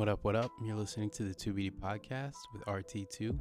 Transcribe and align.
What 0.00 0.08
up, 0.08 0.20
what 0.24 0.34
up? 0.34 0.50
You're 0.64 0.76
listening 0.76 1.10
to 1.10 1.24
the 1.24 1.34
2BD 1.34 1.72
podcast 1.72 2.32
with 2.54 2.64
RT2. 2.64 3.38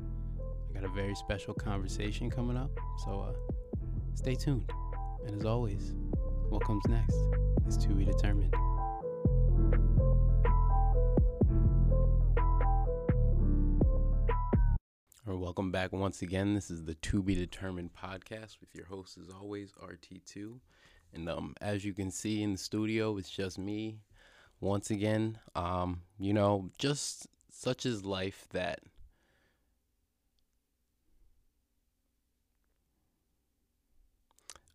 I 0.70 0.74
got 0.74 0.84
a 0.84 0.90
very 0.90 1.16
special 1.16 1.54
conversation 1.54 2.30
coming 2.30 2.58
up, 2.58 2.70
so 3.06 3.22
uh, 3.22 3.56
stay 4.14 4.36
tuned. 4.36 4.70
And 5.26 5.34
as 5.34 5.46
always, 5.46 5.94
what 6.50 6.66
comes 6.66 6.84
next 6.90 7.16
is 7.66 7.78
to 7.78 7.88
be 7.88 8.04
determined. 8.04 8.54
Welcome 15.26 15.72
back 15.72 15.94
once 15.94 16.24
again. 16.24 16.56
This 16.56 16.70
is 16.70 16.84
the 16.84 16.96
To 16.96 17.24
Be 17.24 17.36
Determined 17.36 17.92
podcast 17.94 18.60
with 18.60 18.76
your 18.76 18.86
host, 18.86 19.18
as 19.18 19.30
always, 19.30 19.72
RT2. 19.82 20.60
And 21.14 21.30
um, 21.30 21.54
as 21.62 21.86
you 21.86 21.94
can 21.94 22.12
see 22.12 22.44
in 22.44 22.52
the 22.52 22.58
studio, 22.58 23.16
it's 23.16 23.30
just 23.30 23.58
me 23.58 24.00
once 24.60 24.90
again. 24.90 25.40
Um, 25.56 26.02
you 26.20 26.34
know, 26.34 26.70
just 26.78 27.28
such 27.52 27.86
is 27.86 28.06
life 28.06 28.48
that 28.52 28.80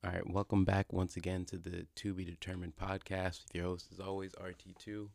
All 0.05 0.13
right, 0.13 0.29
welcome 0.29 0.67
back 0.67 0.93
once 0.93 1.17
again 1.17 1.47
to 1.47 1.57
the 1.57 1.87
To 1.95 2.13
Be 2.13 2.27
Determined 2.27 2.75
podcast 2.77 3.43
with 3.45 3.55
your 3.55 3.65
host, 3.65 3.87
as 3.91 4.01
always, 4.01 4.33
RT2. 4.33 5.09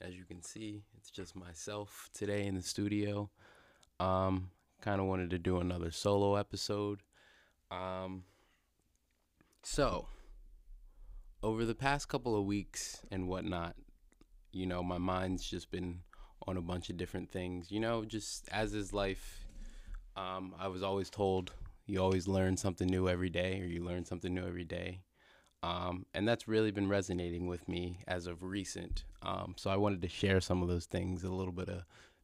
As 0.00 0.14
you 0.14 0.24
can 0.24 0.42
see, 0.42 0.80
it's 0.96 1.10
just 1.10 1.36
myself 1.36 2.08
today 2.14 2.46
in 2.46 2.54
the 2.54 2.62
studio. 2.62 3.28
Um, 3.98 4.48
kind 4.80 4.98
of 4.98 5.08
wanted 5.08 5.28
to 5.28 5.38
do 5.38 5.58
another 5.58 5.90
solo 5.90 6.36
episode. 6.36 7.00
Um, 7.70 8.22
so, 9.62 10.06
over 11.42 11.66
the 11.66 11.74
past 11.74 12.08
couple 12.08 12.34
of 12.34 12.46
weeks 12.46 13.02
and 13.10 13.28
whatnot, 13.28 13.76
you 14.52 14.66
know, 14.66 14.82
my 14.82 14.98
mind's 14.98 15.48
just 15.48 15.70
been 15.70 16.00
on 16.46 16.56
a 16.56 16.62
bunch 16.62 16.90
of 16.90 16.96
different 16.96 17.30
things. 17.30 17.70
You 17.70 17.80
know, 17.80 18.04
just 18.04 18.48
as 18.50 18.74
is 18.74 18.92
life, 18.92 19.46
um, 20.16 20.54
I 20.58 20.68
was 20.68 20.82
always 20.82 21.10
told 21.10 21.52
you 21.86 22.00
always 22.00 22.28
learn 22.28 22.56
something 22.56 22.86
new 22.86 23.08
every 23.08 23.30
day, 23.30 23.60
or 23.60 23.64
you 23.64 23.82
learn 23.82 24.04
something 24.04 24.32
new 24.32 24.46
every 24.46 24.64
day. 24.64 25.02
Um, 25.62 26.06
and 26.14 26.26
that's 26.26 26.48
really 26.48 26.70
been 26.70 26.88
resonating 26.88 27.46
with 27.46 27.68
me 27.68 28.02
as 28.06 28.26
of 28.26 28.42
recent. 28.42 29.04
Um, 29.22 29.54
so 29.56 29.70
I 29.70 29.76
wanted 29.76 30.00
to 30.02 30.08
share 30.08 30.40
some 30.40 30.62
of 30.62 30.68
those 30.68 30.86
things, 30.86 31.24
a 31.24 31.30
little 31.30 31.52
bit 31.52 31.68
of 31.68 31.82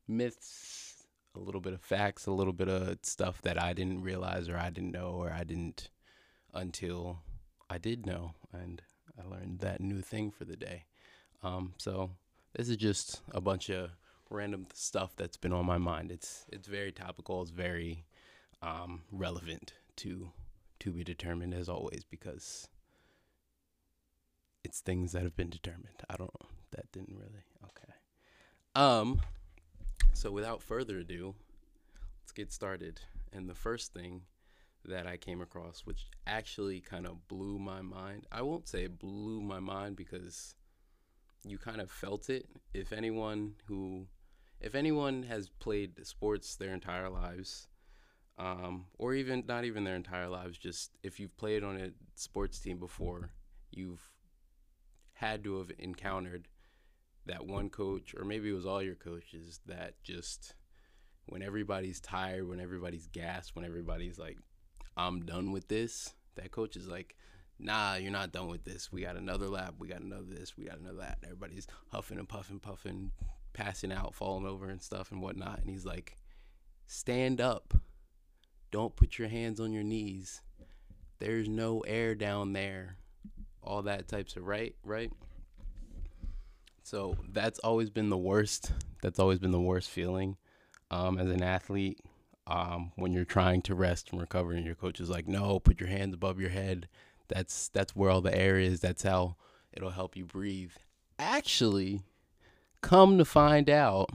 myths, 0.09 1.07
a 1.35 1.41
little 1.41 1.61
bit 1.61 1.75
of 1.75 1.83
facts, 1.83 2.27
a 2.27 2.33
little 2.33 2.53
bit 2.53 2.69
of 2.69 2.99
stuff 3.03 3.43
that 3.43 3.61
I 3.61 3.73
didn't 3.73 4.03
realize 4.03 4.49
or 4.49 4.57
I 4.57 4.71
didn't 4.71 4.93
know 4.93 5.11
or 5.11 5.31
I 5.31 5.45
didn't 5.45 5.91
until 6.55 7.19
I 7.69 7.79
did 7.79 8.07
know. 8.07 8.35
And 8.53 8.81
I 9.19 9.29
learned 9.29 9.59
that 9.61 9.81
new 9.81 10.01
thing 10.01 10.31
for 10.31 10.45
the 10.45 10.57
day. 10.57 10.85
Um, 11.42 11.75
so 11.79 12.11
this 12.55 12.69
is 12.69 12.77
just 12.77 13.20
a 13.33 13.41
bunch 13.41 13.69
of 13.70 13.91
random 14.31 14.67
stuff 14.75 15.15
that's 15.17 15.37
been 15.37 15.53
on 15.53 15.67
my 15.67 15.78
mind. 15.78 16.11
It's 16.11 16.45
it's 16.53 16.69
very 16.69 16.93
topical. 16.93 17.43
It's 17.43 17.51
very 17.51 18.05
um, 18.62 19.03
relevant 19.12 19.75
to 19.97 20.31
to 20.81 20.93
be 20.93 21.05
determined 21.05 21.55
as 21.55 21.69
always 21.69 22.05
because 22.05 22.69
it's 24.65 24.81
things 24.81 25.12
that 25.12 25.23
have 25.23 25.37
been 25.37 25.51
determined. 25.51 26.03
I 26.11 26.17
don't. 26.17 26.31
That 26.73 26.91
didn't 26.93 27.17
really. 27.17 27.45
Okay. 27.65 27.93
Um. 28.75 29.21
So 30.12 30.31
without 30.31 30.62
further 30.62 30.98
ado, 30.98 31.34
let's 32.23 32.33
get 32.33 32.53
started. 32.53 33.00
And 33.33 33.48
the 33.48 33.55
first 33.55 33.93
thing 33.93 34.23
that 34.84 35.06
I 35.06 35.17
came 35.17 35.41
across, 35.41 35.83
which 35.84 36.06
actually 36.27 36.81
kind 36.81 37.06
of 37.06 37.28
blew 37.28 37.59
my 37.59 37.83
mind. 37.83 38.27
I 38.33 38.43
won't 38.43 38.69
say 38.69 38.87
blew 38.87 39.41
my 39.41 39.59
mind 39.59 39.97
because 39.97 40.55
you 41.51 41.59
kind 41.59 41.81
of 41.81 41.91
felt 41.91 42.31
it. 42.31 42.47
If 42.75 42.93
anyone 42.93 43.55
who, 43.67 44.07
if 44.61 44.75
anyone 44.75 45.23
has 45.25 45.49
played 45.49 46.07
sports 46.07 46.57
their 46.57 46.73
entire 46.75 47.09
lives, 47.09 47.69
um, 48.39 48.87
or 48.99 49.15
even 49.15 49.45
not 49.47 49.65
even 49.65 49.85
their 49.85 49.97
entire 49.97 50.29
lives, 50.29 50.59
just 50.59 50.91
if 51.03 51.19
you've 51.19 51.37
played 51.37 51.65
on 51.65 51.77
a 51.77 51.91
sports 52.15 52.61
team 52.61 52.79
before, 52.79 53.31
you've 53.71 54.03
had 55.15 55.43
to 55.45 55.59
have 55.59 55.71
encountered 55.79 56.49
that 57.25 57.47
one 57.47 57.71
coach, 57.71 58.15
or 58.17 58.25
maybe 58.25 58.51
it 58.51 58.55
was 58.55 58.67
all 58.67 58.83
your 58.83 58.95
coaches, 58.95 59.61
that 59.67 59.95
just 60.03 60.55
when 61.27 61.43
everybody's 61.43 62.01
tired, 62.01 62.49
when 62.49 62.61
everybody's 62.61 63.06
gassed, 63.09 63.56
when 63.56 63.65
everybody's 63.65 64.19
like, 64.19 64.39
I'm 64.97 65.25
done 65.25 65.51
with 65.51 65.69
this, 65.69 66.15
that 66.37 66.51
coach 66.51 66.77
is 66.77 66.87
like, 66.87 67.17
nah, 67.59 67.94
you're 67.94 68.12
not 68.12 68.33
done 68.33 68.49
with 68.49 68.65
this. 68.65 68.93
We 68.93 69.03
got 69.03 69.17
another 69.17 69.49
lap. 69.49 69.75
We 69.78 69.89
got 69.89 70.00
another 70.00 70.27
this. 70.28 70.56
We 70.56 70.65
got 70.65 70.78
another 70.78 70.99
that. 70.99 71.19
Everybody's 71.25 71.67
huffing 71.89 72.19
and 72.19 72.28
puffing, 72.28 72.61
puffing, 72.61 73.12
passing 73.53 73.93
out, 73.93 74.15
falling 74.15 74.47
over 74.47 74.69
and 74.69 74.83
stuff 74.83 75.12
and 75.12 75.22
whatnot. 75.22 75.61
And 75.61 75.71
he's 75.71 75.87
like, 75.87 76.17
stand 76.87 77.41
up. 77.41 77.75
Don't 78.71 78.97
put 78.97 79.19
your 79.19 79.28
hands 79.28 79.61
on 79.61 79.72
your 79.72 79.84
knees. 79.84 80.43
There's 81.19 81.49
no 81.49 81.81
air 81.81 82.15
down 82.15 82.53
there. 82.53 82.97
All 83.62 83.83
that 83.83 84.06
types 84.06 84.37
of 84.37 84.47
right, 84.47 84.75
right? 84.84 85.11
So 86.83 87.17
that's 87.33 87.59
always 87.61 87.91
been 87.91 88.11
the 88.11 88.19
worst. 88.19 88.71
That's 89.03 89.19
always 89.19 89.38
been 89.38 89.50
the 89.50 89.61
worst 89.61 89.91
feeling 89.91 90.37
um, 90.91 91.19
as 91.19 91.31
an 91.31 91.43
athlete 91.43 91.99
um, 92.47 92.93
when 92.94 93.12
you're 93.12 93.25
trying 93.25 93.62
to 93.62 93.75
rest 93.75 94.11
and 94.12 94.21
recover, 94.21 94.53
and 94.53 94.65
your 94.65 94.77
coach 94.77 95.00
is 95.00 95.11
like, 95.11 95.27
"No, 95.27 95.59
put 95.59 95.81
your 95.81 95.88
hands 95.88 96.15
above 96.15 96.38
your 96.38 96.50
head 96.50 96.87
that's 97.28 97.69
that's 97.69 97.94
where 97.94 98.10
all 98.10 98.20
the 98.20 98.37
air 98.37 98.59
is. 98.59 98.81
That's 98.81 99.03
how 99.03 99.37
it'll 99.72 99.91
help 99.91 100.16
you 100.16 100.25
breathe. 100.25 100.72
Actually, 101.19 102.03
come 102.82 103.19
to 103.19 103.25
find 103.25 103.70
out 103.70 104.10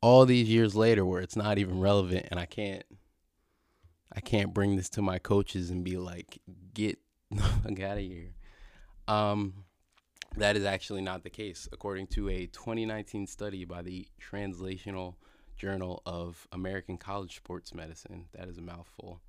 all 0.00 0.24
these 0.24 0.48
years 0.48 0.74
later 0.74 1.04
where 1.04 1.20
it's 1.20 1.36
not 1.36 1.58
even 1.58 1.78
relevant 1.80 2.26
and 2.30 2.40
I 2.40 2.46
can't 2.46 2.84
I 4.12 4.20
can't 4.20 4.52
bring 4.52 4.76
this 4.76 4.88
to 4.90 5.02
my 5.02 5.18
coaches 5.18 5.70
and 5.70 5.84
be 5.84 5.96
like, 5.96 6.40
get 6.74 6.98
out 7.38 7.78
of 7.78 7.98
here. 7.98 8.34
Um, 9.06 9.64
that 10.36 10.56
is 10.56 10.64
actually 10.64 11.02
not 11.02 11.22
the 11.22 11.30
case, 11.30 11.68
according 11.72 12.08
to 12.08 12.28
a 12.28 12.46
2019 12.46 13.26
study 13.26 13.64
by 13.64 13.82
the 13.82 14.08
Translational 14.20 15.14
Journal 15.56 16.02
of 16.06 16.48
American 16.52 16.96
College 16.98 17.36
Sports 17.36 17.74
Medicine. 17.74 18.26
That 18.32 18.48
is 18.48 18.58
a 18.58 18.62
mouthful 18.62 19.20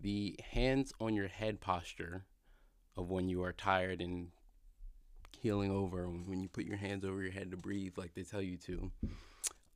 the 0.00 0.38
hands 0.52 0.92
on 1.00 1.14
your 1.14 1.28
head 1.28 1.60
posture 1.60 2.24
of 2.96 3.10
when 3.10 3.28
you 3.28 3.42
are 3.42 3.52
tired 3.52 4.00
and 4.00 4.28
healing 5.38 5.70
over, 5.70 6.06
when 6.06 6.40
you 6.40 6.48
put 6.48 6.64
your 6.64 6.76
hands 6.76 7.04
over 7.04 7.22
your 7.22 7.32
head 7.32 7.50
to 7.50 7.56
breathe 7.56 7.94
like 7.96 8.14
they 8.14 8.22
tell 8.22 8.42
you 8.42 8.56
to, 8.56 8.90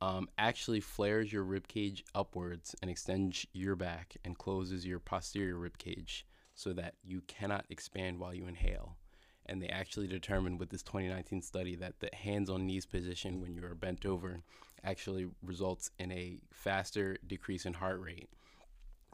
um, 0.01 0.29
actually 0.37 0.79
flares 0.79 1.31
your 1.31 1.43
rib 1.43 1.67
cage 1.67 2.03
upwards 2.15 2.75
and 2.81 2.89
extends 2.89 3.45
your 3.53 3.75
back 3.75 4.15
and 4.23 4.37
closes 4.37 4.85
your 4.85 4.99
posterior 4.99 5.57
rib 5.57 5.77
cage 5.77 6.25
so 6.55 6.73
that 6.73 6.95
you 7.03 7.21
cannot 7.27 7.65
expand 7.69 8.19
while 8.19 8.33
you 8.33 8.47
inhale. 8.47 8.97
And 9.45 9.61
they 9.61 9.67
actually 9.67 10.07
determined 10.07 10.59
with 10.59 10.69
this 10.69 10.83
2019 10.83 11.41
study 11.41 11.75
that 11.77 11.99
the 11.99 12.09
hands 12.13 12.49
on 12.49 12.65
knees 12.65 12.85
position 12.85 13.41
when 13.41 13.53
you 13.53 13.63
are 13.65 13.75
bent 13.75 14.05
over 14.05 14.41
actually 14.83 15.27
results 15.43 15.91
in 15.99 16.11
a 16.11 16.39
faster 16.53 17.17
decrease 17.27 17.65
in 17.65 17.73
heart 17.73 17.99
rate 17.99 18.29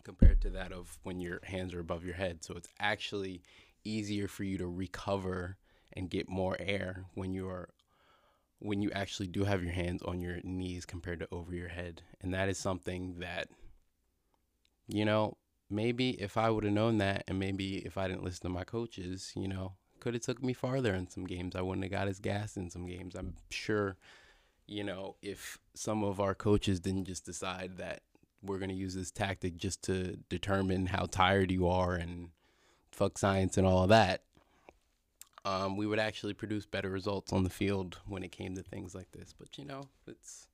compared 0.06 0.40
to 0.42 0.50
that 0.52 0.72
of 0.72 0.98
when 1.04 1.20
your 1.20 1.42
hands 1.44 1.74
are 1.74 1.82
above 1.82 2.06
your 2.06 2.16
head. 2.16 2.44
So 2.44 2.54
it's 2.56 2.70
actually 2.80 3.42
easier 3.84 4.28
for 4.28 4.44
you 4.44 4.58
to 4.60 4.68
recover 4.68 5.58
and 5.94 6.10
get 6.10 6.30
more 6.30 6.56
air 6.60 7.06
when 7.14 7.34
you 7.34 7.50
are 7.50 7.70
when 8.60 8.82
you 8.82 8.90
actually 8.92 9.28
do 9.28 9.44
have 9.44 9.62
your 9.62 9.74
hands 9.74 10.02
on 10.04 10.22
your 10.22 10.40
knees 10.44 10.86
compared 10.86 11.20
to 11.20 11.28
over 11.32 11.54
your 11.54 11.68
head. 11.68 12.02
And 12.22 12.34
that 12.34 12.48
is 12.48 12.58
something 12.58 13.16
that 13.20 13.50
you 14.88 15.04
know, 15.04 15.38
maybe 15.70 16.12
if 16.12 16.38
I 16.38 16.50
would 16.50 16.64
have 16.64 16.74
known 16.74 17.00
that 17.00 17.24
and 17.28 17.40
maybe 17.40 17.78
if 17.78 17.97
I 17.97 18.08
didn't 18.08 18.24
listen 18.24 18.44
to 18.44 18.50
my 18.50 18.64
coaches, 18.64 19.32
you 19.35 19.47
know, 19.47 19.74
could 20.00 20.14
have 20.14 20.24
took 20.24 20.44
me 20.44 20.53
farther 20.53 20.94
in 20.94 21.09
some 21.09 21.26
games. 21.26 21.56
I 21.56 21.62
wouldn't 21.62 21.84
have 21.84 21.91
got 21.91 22.08
as 22.08 22.20
gas 22.20 22.56
in 22.56 22.70
some 22.70 22.85
games. 22.85 23.16
I'm 23.16 23.35
sure, 23.50 23.97
you 24.68 24.84
know, 24.84 25.16
if 25.22 25.58
some 25.74 26.03
of 26.03 26.20
our 26.20 26.35
coaches 26.35 26.79
didn't 26.79 27.06
just 27.06 27.26
decide 27.26 27.78
that 27.78 28.02
we're 28.46 28.59
going 28.59 28.70
to 28.70 28.76
use 28.76 28.96
this 28.96 29.12
tactic 29.12 29.58
just 29.58 29.84
to 29.84 30.18
determine 30.30 30.88
how 30.88 31.06
tired 31.06 31.52
you 31.52 31.68
are 31.68 31.94
and 31.96 32.30
fuck 32.92 33.18
science 33.18 33.58
and 33.58 33.68
all 33.68 33.84
of 33.84 33.90
that, 33.90 34.24
um, 35.44 35.78
we 35.78 35.86
would 35.86 36.00
actually 36.00 36.34
produce 36.34 36.66
better 36.66 36.90
results 36.90 37.32
on 37.32 37.44
the 37.44 37.50
field 37.50 38.00
when 38.08 38.24
it 38.24 38.32
came 38.32 38.56
to 38.56 38.64
things 38.64 38.96
like 38.96 39.12
this. 39.12 39.34
But 39.38 39.58
you 39.58 39.66
know, 39.66 39.84
it's 40.08 40.47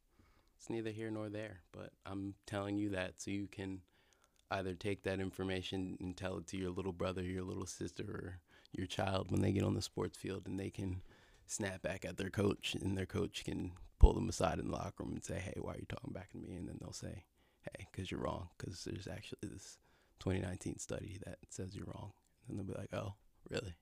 it's 0.58 0.70
neither 0.70 0.92
here 0.92 1.10
nor 1.10 1.30
there. 1.30 1.62
But 1.72 1.92
I'm 2.06 2.36
telling 2.46 2.78
you 2.78 2.90
that 2.90 3.22
so 3.22 3.32
you 3.32 3.48
can 3.48 3.82
either 4.50 4.74
take 4.74 5.04
that 5.04 5.22
information 5.22 5.98
and 6.02 6.16
tell 6.16 6.38
it 6.38 6.48
to 6.48 6.58
your 6.58 6.72
little 6.72 6.92
brother, 6.92 7.22
your 7.22 7.44
little 7.44 7.66
sister, 7.66 8.04
or 8.04 8.40
your 8.74 8.86
child 8.86 9.32
when 9.32 9.42
they 9.42 9.54
get 9.54 9.64
on 9.64 9.76
the 9.76 9.82
sports 9.82 10.18
field, 10.18 10.46
and 10.46 10.60
they 10.60 10.70
can 10.70 11.02
snap 11.48 11.82
back 11.82 12.04
at 12.04 12.18
their 12.18 12.30
coach, 12.30 12.76
and 12.80 12.98
their 12.98 13.06
coach 13.06 13.46
can 13.46 13.72
pull 13.98 14.14
them 14.14 14.28
aside 14.28 14.60
in 14.60 14.68
the 14.68 14.74
locker 14.74 15.04
room 15.04 15.14
and 15.14 15.24
say, 15.24 15.40
"Hey, 15.40 15.54
why 15.58 15.74
are 15.74 15.78
you 15.78 15.86
talking 15.88 16.12
back 16.12 16.32
to 16.32 16.38
me?" 16.38 16.56
And 16.56 16.68
then 16.68 16.78
they'll 16.82 16.92
say, 16.92 17.24
hey, 17.64 17.88
because 17.92 18.10
you're 18.10 18.22
wrong, 18.22 18.50
because 18.58 18.84
there's 18.84 19.08
actually 19.08 19.40
this 19.44 19.78
2019 20.20 20.80
study 20.80 21.20
that 21.26 21.38
says 21.50 21.76
you're 21.76 21.86
wrong. 21.86 22.12
And 22.48 22.58
they'll 22.58 22.66
be 22.66 22.74
like, 22.74 22.94
oh, 22.94 23.14
really? 23.50 23.76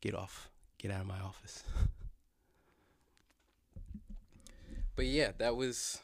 Get 0.00 0.14
off. 0.14 0.50
Get 0.78 0.90
out 0.90 1.00
of 1.00 1.06
my 1.06 1.20
office. 1.20 1.64
but 4.96 5.06
yeah, 5.06 5.32
that 5.38 5.56
was 5.56 6.00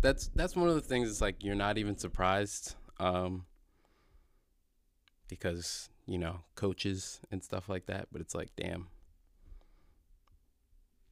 that's 0.00 0.28
that's 0.34 0.56
one 0.56 0.68
of 0.68 0.74
the 0.74 0.80
things. 0.80 1.10
It's 1.10 1.20
like 1.20 1.42
you're 1.42 1.54
not 1.54 1.78
even 1.78 1.96
surprised, 1.96 2.74
um, 2.98 3.46
because 5.28 5.88
you 6.06 6.18
know 6.18 6.40
coaches 6.54 7.20
and 7.30 7.42
stuff 7.42 7.68
like 7.68 7.86
that. 7.86 8.08
But 8.12 8.20
it's 8.20 8.34
like, 8.34 8.50
damn, 8.56 8.88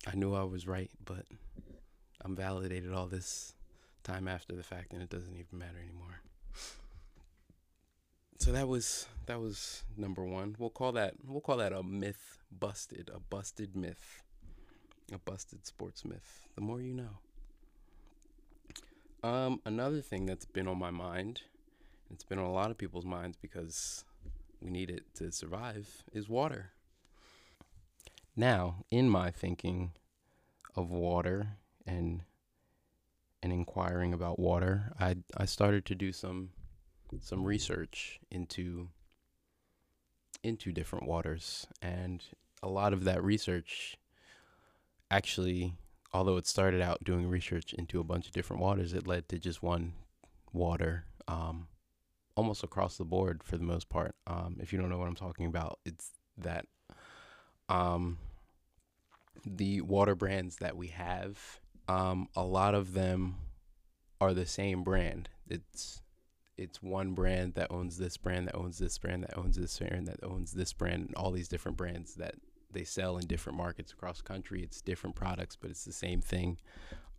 I 0.06 0.14
knew 0.14 0.34
I 0.34 0.44
was 0.44 0.66
right, 0.66 0.90
but 1.04 1.24
I'm 2.22 2.36
validated 2.36 2.92
all 2.92 3.06
this 3.06 3.53
time 4.04 4.28
after 4.28 4.54
the 4.54 4.62
fact, 4.62 4.92
and 4.92 5.02
it 5.02 5.10
doesn't 5.10 5.34
even 5.34 5.58
matter 5.58 5.78
anymore. 5.82 6.20
So 8.38 8.52
that 8.52 8.68
was 8.68 9.06
that 9.26 9.40
was 9.40 9.82
number 9.96 10.24
one. 10.24 10.54
We'll 10.58 10.70
call 10.70 10.92
that 10.92 11.14
we'll 11.26 11.40
call 11.40 11.56
that 11.56 11.72
a 11.72 11.82
myth 11.82 12.38
busted, 12.50 13.10
a 13.12 13.18
busted 13.18 13.74
myth, 13.74 14.22
a 15.12 15.18
busted 15.18 15.66
sports 15.66 16.04
myth. 16.04 16.48
The 16.54 16.60
more 16.60 16.80
you 16.80 16.94
know. 16.94 17.18
Um, 19.22 19.62
another 19.64 20.02
thing 20.02 20.26
that's 20.26 20.44
been 20.44 20.68
on 20.68 20.78
my 20.78 20.90
mind, 20.90 21.40
it's 22.10 22.24
been 22.24 22.38
on 22.38 22.44
a 22.44 22.52
lot 22.52 22.70
of 22.70 22.76
people's 22.76 23.06
minds 23.06 23.38
because 23.40 24.04
we 24.60 24.70
need 24.70 24.90
it 24.90 25.04
to 25.14 25.32
survive, 25.32 26.04
is 26.12 26.28
water. 26.28 26.72
Now, 28.36 28.84
in 28.90 29.08
my 29.08 29.30
thinking 29.30 29.92
of 30.76 30.90
water 30.90 31.56
and 31.86 32.22
and 33.44 33.52
inquiring 33.52 34.14
about 34.14 34.38
water, 34.38 34.90
I 34.98 35.16
I 35.36 35.44
started 35.44 35.84
to 35.84 35.94
do 35.94 36.12
some 36.12 36.48
some 37.20 37.44
research 37.44 38.18
into 38.30 38.88
into 40.42 40.72
different 40.72 41.06
waters. 41.06 41.66
And 41.82 42.24
a 42.62 42.68
lot 42.68 42.94
of 42.94 43.04
that 43.04 43.22
research 43.22 43.96
actually 45.10 45.74
although 46.14 46.38
it 46.38 46.46
started 46.46 46.80
out 46.80 47.04
doing 47.04 47.28
research 47.28 47.74
into 47.74 48.00
a 48.00 48.04
bunch 48.04 48.26
of 48.26 48.32
different 48.32 48.62
waters 48.62 48.94
it 48.94 49.06
led 49.06 49.28
to 49.28 49.38
just 49.38 49.62
one 49.62 49.92
water 50.52 51.04
um, 51.28 51.66
almost 52.36 52.64
across 52.64 52.96
the 52.96 53.04
board 53.04 53.42
for 53.44 53.58
the 53.58 53.64
most 53.64 53.88
part. 53.88 54.14
Um, 54.26 54.56
if 54.60 54.72
you 54.72 54.80
don't 54.80 54.88
know 54.88 54.96
what 54.96 55.08
i'm 55.08 55.14
talking 55.14 55.46
about 55.46 55.78
it's 55.84 56.12
that 56.38 56.66
um, 57.68 58.18
the 59.44 59.82
water 59.82 60.14
brands 60.14 60.56
that 60.56 60.76
we 60.76 60.88
have 60.88 61.60
um, 61.88 62.28
a 62.34 62.44
lot 62.44 62.74
of 62.74 62.94
them 62.94 63.36
are 64.20 64.34
the 64.34 64.46
same 64.46 64.82
brand. 64.82 65.28
It's 65.48 66.00
it's 66.56 66.82
one 66.82 67.14
brand 67.14 67.54
that 67.54 67.70
owns 67.70 67.98
this 67.98 68.16
brand 68.16 68.46
that 68.46 68.54
owns 68.54 68.78
this 68.78 68.96
brand 68.96 69.24
that 69.24 69.36
owns 69.36 69.56
this 69.56 69.76
brand 69.76 70.06
that 70.06 70.22
owns 70.22 70.52
this 70.52 70.72
brand 70.72 71.06
and 71.06 71.14
all 71.16 71.32
these 71.32 71.48
different 71.48 71.76
brands 71.76 72.14
that 72.14 72.36
they 72.70 72.84
sell 72.84 73.18
in 73.18 73.26
different 73.26 73.58
markets 73.58 73.92
across 73.92 74.22
country. 74.22 74.62
It's 74.62 74.80
different 74.80 75.16
products 75.16 75.56
but 75.56 75.70
it's 75.70 75.84
the 75.84 75.92
same 75.92 76.20
thing. 76.20 76.58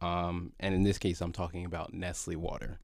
Um, 0.01 0.53
and 0.59 0.73
in 0.73 0.83
this 0.83 0.97
case 0.97 1.21
i'm 1.21 1.33
talking 1.33 1.65
about 1.65 1.93
nestle 1.93 2.37
water. 2.37 2.79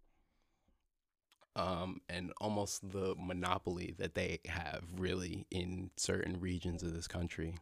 Um, 1.54 2.00
and 2.08 2.32
almost 2.40 2.92
the 2.92 3.14
monopoly 3.18 3.94
that 3.98 4.16
they 4.16 4.40
have 4.46 4.84
really 4.98 5.48
in 5.52 5.92
certain 5.98 6.40
regions 6.40 6.82
of 6.82 6.94
this 6.94 7.08
country 7.08 7.58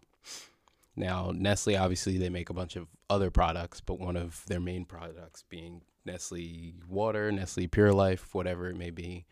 now 0.96 1.32
nestle 1.34 1.76
obviously 1.76 2.18
they 2.18 2.30
make 2.30 2.50
a 2.50 2.54
bunch 2.54 2.76
of 2.76 2.88
other 3.10 3.30
products 3.30 3.80
but 3.82 4.00
one 4.00 4.18
of 4.18 4.44
their 4.48 4.60
main 4.60 4.86
products 4.86 5.44
being 5.50 5.82
Nestle 6.06 6.74
water, 6.88 7.32
Nestle 7.32 7.68
Pure 7.68 7.94
Life, 7.94 8.34
whatever 8.34 8.70
it 8.70 8.76
may 8.76 8.90
be. 8.90 9.26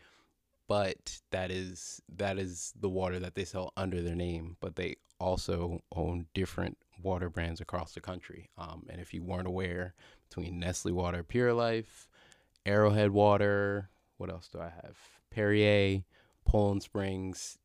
But 0.68 1.20
that 1.30 1.50
is 1.50 2.02
that 2.14 2.38
is 2.38 2.72
the 2.78 2.88
water 2.88 3.18
that 3.20 3.34
they 3.34 3.44
sell 3.44 3.72
under 3.76 4.02
their 4.02 4.14
name. 4.14 4.56
But 4.60 4.76
they 4.76 4.96
also 5.18 5.80
own 5.92 6.26
different 6.34 6.78
water 7.02 7.30
brands 7.30 7.60
across 7.60 7.92
the 7.92 8.00
country. 8.00 8.50
Um, 8.58 8.86
and 8.88 9.00
if 9.00 9.14
you 9.14 9.22
weren't 9.22 9.48
aware, 9.48 9.94
between 10.28 10.60
Nestle 10.60 10.92
Water 10.92 11.22
Pure 11.22 11.54
Life, 11.54 12.08
Arrowhead 12.66 13.10
Water, 13.10 13.88
what 14.18 14.30
else 14.30 14.48
do 14.48 14.60
I 14.60 14.68
have? 14.68 14.96
Perrier, 15.30 16.02
Poland 16.44 16.82
Springs, 16.82 17.58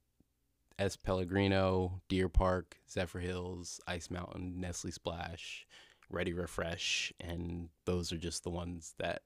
S. 0.79 0.95
Pellegrino, 0.95 2.01
Deer 2.09 2.29
Park, 2.29 2.77
Zephyrhills, 2.89 3.79
Ice 3.87 4.09
Mountain, 4.09 4.59
Nestle 4.59 4.91
Splash, 4.91 5.67
Ready 6.09 6.33
Refresh, 6.33 7.13
and 7.19 7.69
those 7.85 8.11
are 8.11 8.17
just 8.17 8.43
the 8.43 8.49
ones 8.49 8.93
that 8.99 9.21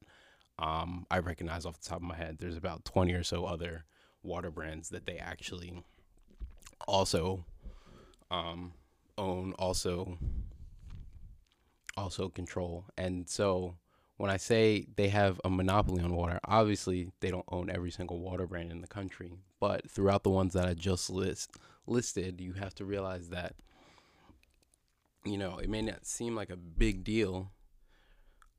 um, 0.60 1.06
I 1.12 1.20
recognize 1.20 1.66
off 1.66 1.80
the 1.80 1.90
top 1.90 1.98
of 1.98 2.04
my 2.04 2.16
head. 2.16 2.38
There's 2.40 2.58
about 2.58 2.86
20 2.86 3.14
or 3.14 3.24
so 3.24 3.46
other 3.46 3.86
water 4.24 4.52
brands 4.52 4.90
that 4.90 5.06
they 5.06 5.18
actually 5.18 5.84
also 6.88 7.46
um, 8.32 8.74
own, 9.18 9.54
also 9.54 10.18
also 11.98 12.30
control. 12.30 12.86
And 12.98 13.28
so 13.28 13.76
when 14.18 14.32
I 14.32 14.38
say 14.38 14.88
they 14.96 15.10
have 15.10 15.40
a 15.46 15.50
monopoly 15.50 16.04
on 16.04 16.16
water, 16.16 16.40
obviously 16.46 17.12
they 17.20 17.32
don't 17.32 17.46
own 17.50 17.70
every 17.70 17.92
single 17.92 18.20
water 18.20 18.48
brand 18.48 18.72
in 18.72 18.82
the 18.82 18.88
country, 18.88 19.34
but 19.60 19.90
throughout 19.90 20.24
the 20.24 20.30
ones 20.30 20.54
that 20.54 20.68
I 20.68 20.74
just 20.74 21.10
list 21.10 21.52
listed, 21.86 22.42
you 22.42 22.54
have 22.54 22.76
to 22.76 22.86
realize 22.86 23.30
that 23.30 23.56
you 25.28 25.38
know, 25.38 25.58
it 25.58 25.70
may 25.70 25.82
not 25.82 26.06
seem 26.06 26.36
like 26.36 26.50
a 26.50 26.56
big 26.56 27.04
deal. 27.04 27.52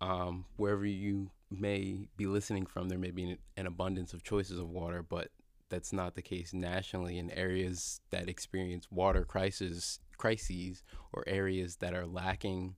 Um, 0.00 0.44
wherever 0.56 0.84
you 0.84 1.30
may 1.50 2.08
be 2.16 2.26
listening 2.26 2.66
from, 2.66 2.88
there 2.88 2.98
may 2.98 3.10
be 3.10 3.24
an, 3.24 3.38
an 3.56 3.66
abundance 3.66 4.12
of 4.12 4.22
choices 4.22 4.58
of 4.58 4.68
water, 4.68 5.02
but 5.02 5.30
that's 5.70 5.92
not 5.92 6.14
the 6.14 6.22
case 6.22 6.52
nationally 6.52 7.18
in 7.18 7.30
areas 7.30 8.00
that 8.10 8.28
experience 8.28 8.86
water 8.90 9.24
crisis 9.24 9.98
crises 10.16 10.82
or 11.12 11.24
areas 11.26 11.76
that 11.76 11.94
are 11.94 12.06
lacking 12.06 12.74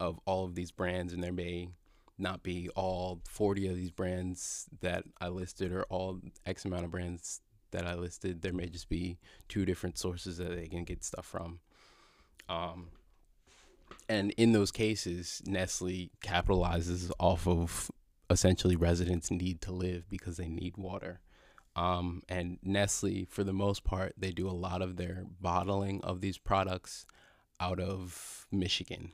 of 0.00 0.18
all 0.24 0.44
of 0.44 0.54
these 0.54 0.70
brands 0.70 1.12
and 1.12 1.22
there 1.22 1.32
may 1.32 1.68
not 2.18 2.42
be 2.42 2.68
all 2.70 3.20
40 3.28 3.68
of 3.68 3.76
these 3.76 3.90
brands 3.90 4.66
that 4.80 5.04
I 5.20 5.28
listed 5.28 5.72
or 5.72 5.84
all 5.84 6.20
X 6.44 6.64
amount 6.64 6.84
of 6.84 6.90
brands 6.90 7.40
that 7.70 7.86
I 7.86 7.94
listed. 7.94 8.42
There 8.42 8.52
may 8.52 8.66
just 8.68 8.88
be 8.88 9.18
two 9.48 9.64
different 9.64 9.98
sources 9.98 10.38
that 10.38 10.54
they 10.54 10.68
can 10.68 10.84
get 10.84 11.04
stuff 11.04 11.26
from. 11.26 11.60
Um, 12.48 12.88
and 14.08 14.32
in 14.32 14.52
those 14.52 14.70
cases, 14.70 15.42
Nestle 15.46 16.10
capitalizes 16.22 17.10
off 17.18 17.46
of 17.46 17.90
essentially 18.30 18.76
residents' 18.76 19.30
need 19.30 19.60
to 19.62 19.72
live 19.72 20.08
because 20.08 20.36
they 20.36 20.48
need 20.48 20.76
water. 20.76 21.20
Um, 21.76 22.22
and 22.28 22.58
Nestle, 22.62 23.26
for 23.30 23.44
the 23.44 23.52
most 23.52 23.84
part, 23.84 24.14
they 24.16 24.32
do 24.32 24.48
a 24.48 24.50
lot 24.50 24.82
of 24.82 24.96
their 24.96 25.26
bottling 25.40 26.00
of 26.02 26.20
these 26.20 26.38
products 26.38 27.06
out 27.60 27.78
of 27.80 28.46
Michigan. 28.50 29.12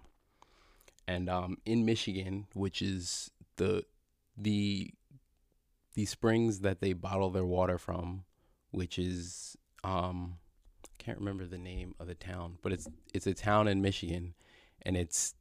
And 1.06 1.28
um, 1.28 1.58
in 1.66 1.84
Michigan, 1.84 2.46
which 2.54 2.80
is 2.80 3.30
the 3.56 3.84
the 4.36 4.90
the 5.94 6.06
springs 6.06 6.60
that 6.60 6.80
they 6.80 6.92
bottle 6.92 7.30
their 7.30 7.44
water 7.44 7.78
from, 7.78 8.24
which 8.70 8.98
is 8.98 9.56
um, 9.84 10.38
I 10.84 11.02
can't 11.02 11.18
remember 11.18 11.46
the 11.46 11.58
name 11.58 11.94
of 12.00 12.06
the 12.06 12.14
town, 12.14 12.58
but 12.62 12.72
it's 12.72 12.88
it's 13.12 13.26
a 13.26 13.34
town 13.34 13.68
in 13.68 13.82
Michigan 13.82 14.34
and 14.82 14.96
it's 14.96 15.34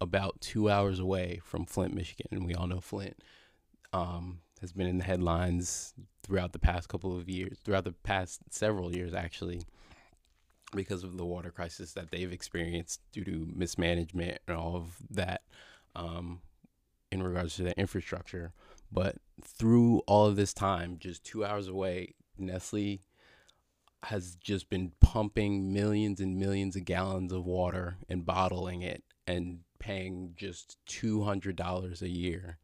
about 0.00 0.40
two 0.40 0.70
hours 0.70 0.98
away 0.98 1.40
from 1.44 1.64
Flint, 1.64 1.94
Michigan. 1.94 2.26
And 2.30 2.46
we 2.46 2.54
all 2.54 2.66
know 2.66 2.80
Flint 2.80 3.16
um, 3.92 4.40
has 4.60 4.72
been 4.72 4.86
in 4.86 4.98
the 4.98 5.04
headlines 5.04 5.94
throughout 6.22 6.52
the 6.52 6.58
past 6.58 6.88
couple 6.88 7.16
of 7.16 7.28
years, 7.28 7.58
throughout 7.64 7.84
the 7.84 7.92
past 7.92 8.40
several 8.50 8.94
years, 8.94 9.14
actually, 9.14 9.62
because 10.74 11.04
of 11.04 11.16
the 11.16 11.24
water 11.24 11.50
crisis 11.50 11.92
that 11.92 12.10
they've 12.10 12.32
experienced 12.32 13.00
due 13.12 13.24
to 13.24 13.48
mismanagement 13.54 14.38
and 14.46 14.56
all 14.56 14.76
of 14.76 14.96
that 15.10 15.42
um, 15.94 16.40
in 17.10 17.22
regards 17.22 17.56
to 17.56 17.62
the 17.62 17.78
infrastructure. 17.78 18.52
But 18.92 19.16
through 19.42 20.00
all 20.06 20.26
of 20.26 20.36
this 20.36 20.54
time, 20.54 20.98
just 20.98 21.24
two 21.24 21.44
hours 21.44 21.68
away, 21.68 22.14
Nestle 22.38 23.00
has 24.04 24.36
just 24.36 24.68
been 24.68 24.92
pumping 25.00 25.72
millions 25.72 26.20
and 26.20 26.38
millions 26.38 26.76
of 26.76 26.84
gallons 26.84 27.32
of 27.32 27.46
water 27.46 27.96
and 28.08 28.26
bottling 28.26 28.82
it 28.82 29.02
and 29.26 29.60
paying 29.78 30.34
just 30.36 30.76
$200 30.88 32.02
a 32.02 32.08
year 32.08 32.58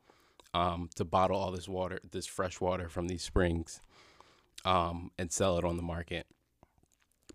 um, 0.53 0.89
to 0.95 1.05
bottle 1.05 1.39
all 1.39 1.51
this 1.51 1.69
water, 1.69 2.01
this 2.11 2.27
fresh 2.27 2.61
water 2.61 2.89
from 2.89 3.09
these 3.09 3.23
springs 3.23 3.81
um, 4.65 5.11
and 5.19 5.33
sell 5.33 5.59
it 5.59 5.65
on 5.65 5.77
the 5.77 5.83
market. 5.83 6.27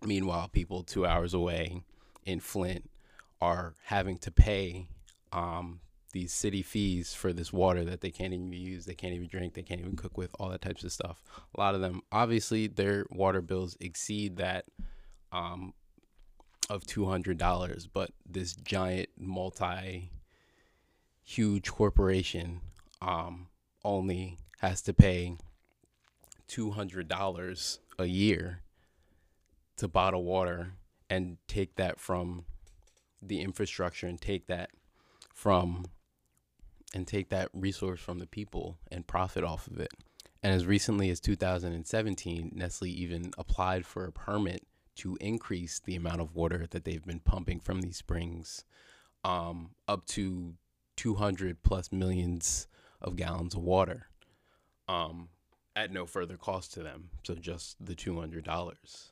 Meanwhile, 0.04 0.48
people 0.48 0.82
two 0.82 1.06
hours 1.06 1.34
away 1.34 1.82
in 2.24 2.40
Flint 2.40 2.88
are 3.40 3.74
having 3.84 4.18
to 4.18 4.30
pay 4.30 4.88
um, 5.32 5.80
these 6.12 6.32
city 6.32 6.62
fees 6.62 7.14
for 7.14 7.32
this 7.32 7.52
water 7.52 7.84
that 7.84 8.00
they 8.00 8.10
can't 8.10 8.32
even 8.32 8.52
use, 8.52 8.86
they 8.86 8.94
can't 8.94 9.14
even 9.14 9.28
drink, 9.28 9.54
they 9.54 9.62
can't 9.62 9.80
even 9.80 9.96
cook 9.96 10.16
with, 10.16 10.30
all 10.38 10.48
that 10.48 10.62
types 10.62 10.84
of 10.84 10.92
stuff. 10.92 11.22
A 11.54 11.60
lot 11.60 11.74
of 11.74 11.80
them, 11.80 12.02
obviously, 12.10 12.66
their 12.66 13.06
water 13.10 13.42
bills 13.42 13.76
exceed 13.80 14.36
that 14.36 14.64
um, 15.32 15.74
of 16.70 16.86
two 16.86 17.06
hundred 17.06 17.38
dollars, 17.38 17.86
but 17.86 18.10
this 18.28 18.54
giant 18.54 19.08
multi 19.18 20.10
huge 21.22 21.70
corporation 21.70 22.60
um, 23.02 23.48
only 23.84 24.38
has 24.60 24.82
to 24.82 24.94
pay 24.94 25.36
two 26.48 26.70
hundred 26.70 27.08
dollars 27.08 27.80
a 27.98 28.06
year 28.06 28.62
to 29.76 29.88
bottle 29.88 30.24
water 30.24 30.72
and 31.08 31.38
take 31.46 31.76
that 31.76 32.00
from 32.00 32.44
the 33.22 33.40
infrastructure 33.40 34.06
and 34.06 34.20
take 34.20 34.46
that 34.46 34.70
from 35.34 35.84
and 36.94 37.06
take 37.06 37.28
that 37.28 37.48
resource 37.52 38.00
from 38.00 38.18
the 38.18 38.26
people 38.26 38.78
and 38.90 39.06
profit 39.06 39.44
off 39.44 39.66
of 39.66 39.78
it. 39.78 39.90
And 40.42 40.54
as 40.54 40.66
recently 40.66 41.10
as 41.10 41.20
2017, 41.20 42.52
Nestle 42.54 42.88
even 42.88 43.32
applied 43.36 43.84
for 43.84 44.04
a 44.04 44.12
permit 44.12 44.62
to 44.96 45.16
increase 45.20 45.80
the 45.80 45.96
amount 45.96 46.20
of 46.20 46.34
water 46.34 46.66
that 46.70 46.84
they've 46.84 47.04
been 47.04 47.20
pumping 47.20 47.60
from 47.60 47.80
these 47.80 47.96
springs 47.96 48.64
um, 49.24 49.70
up 49.88 50.06
to 50.06 50.54
200 50.96 51.62
plus 51.62 51.92
millions 51.92 52.68
of 53.02 53.16
gallons 53.16 53.54
of 53.54 53.62
water 53.62 54.06
um, 54.88 55.28
at 55.74 55.92
no 55.92 56.06
further 56.06 56.36
cost 56.36 56.72
to 56.74 56.82
them. 56.82 57.10
So 57.24 57.34
just 57.34 57.84
the 57.84 57.94
$200 57.94 59.10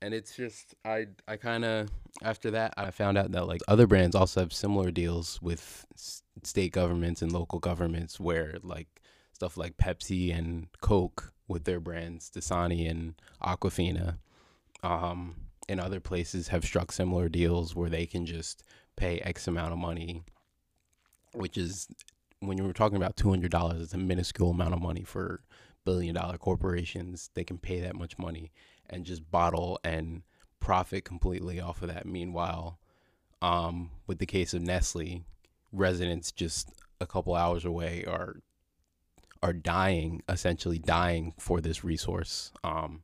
and 0.00 0.14
it's 0.14 0.34
just 0.34 0.74
I 0.84 1.06
I 1.26 1.36
kind 1.36 1.64
of 1.64 1.88
after 2.22 2.50
that 2.52 2.74
I 2.76 2.90
found 2.90 3.18
out 3.18 3.32
that 3.32 3.46
like 3.46 3.60
other 3.68 3.86
brands 3.86 4.14
also 4.14 4.40
have 4.40 4.52
similar 4.52 4.90
deals 4.90 5.40
with 5.42 5.86
s- 5.94 6.22
state 6.42 6.72
governments 6.72 7.22
and 7.22 7.32
local 7.32 7.58
governments 7.58 8.20
where 8.20 8.56
like 8.62 8.88
stuff 9.32 9.56
like 9.56 9.76
Pepsi 9.76 10.36
and 10.36 10.68
Coke 10.80 11.32
with 11.46 11.64
their 11.64 11.80
brands 11.80 12.30
Dasani 12.30 12.88
and 12.90 13.14
Aquafina 13.42 14.18
um 14.82 15.34
in 15.68 15.80
other 15.80 16.00
places 16.00 16.48
have 16.48 16.64
struck 16.64 16.92
similar 16.92 17.28
deals 17.28 17.74
where 17.74 17.90
they 17.90 18.06
can 18.06 18.24
just 18.24 18.62
pay 18.96 19.18
x 19.18 19.46
amount 19.46 19.72
of 19.72 19.78
money 19.78 20.22
which 21.34 21.58
is 21.58 21.88
when 22.40 22.56
you 22.56 22.64
were 22.64 22.72
talking 22.72 22.96
about 22.96 23.16
$200 23.16 23.82
it's 23.82 23.94
a 23.94 23.98
minuscule 23.98 24.50
amount 24.50 24.72
of 24.74 24.80
money 24.80 25.02
for 25.02 25.40
billion 25.88 26.14
dollar 26.14 26.36
corporations. 26.36 27.30
They 27.32 27.44
can 27.44 27.56
pay 27.56 27.80
that 27.80 27.94
much 27.96 28.18
money 28.18 28.52
and 28.88 29.04
just 29.04 29.30
bottle 29.30 29.78
and 29.84 30.22
profit 30.60 31.04
completely 31.04 31.60
off 31.60 31.82
of 31.82 31.88
that. 31.88 32.06
Meanwhile, 32.06 32.78
um, 33.42 33.90
with 34.06 34.18
the 34.18 34.26
case 34.26 34.54
of 34.54 34.62
Nestle, 34.62 35.24
residents 35.72 36.32
just 36.32 36.70
a 37.00 37.06
couple 37.06 37.34
hours 37.34 37.64
away 37.64 38.04
are 38.06 38.36
are 39.42 39.52
dying, 39.52 40.22
essentially 40.28 40.80
dying 40.80 41.32
for 41.38 41.60
this 41.60 41.84
resource. 41.84 42.50
Um, 42.64 43.02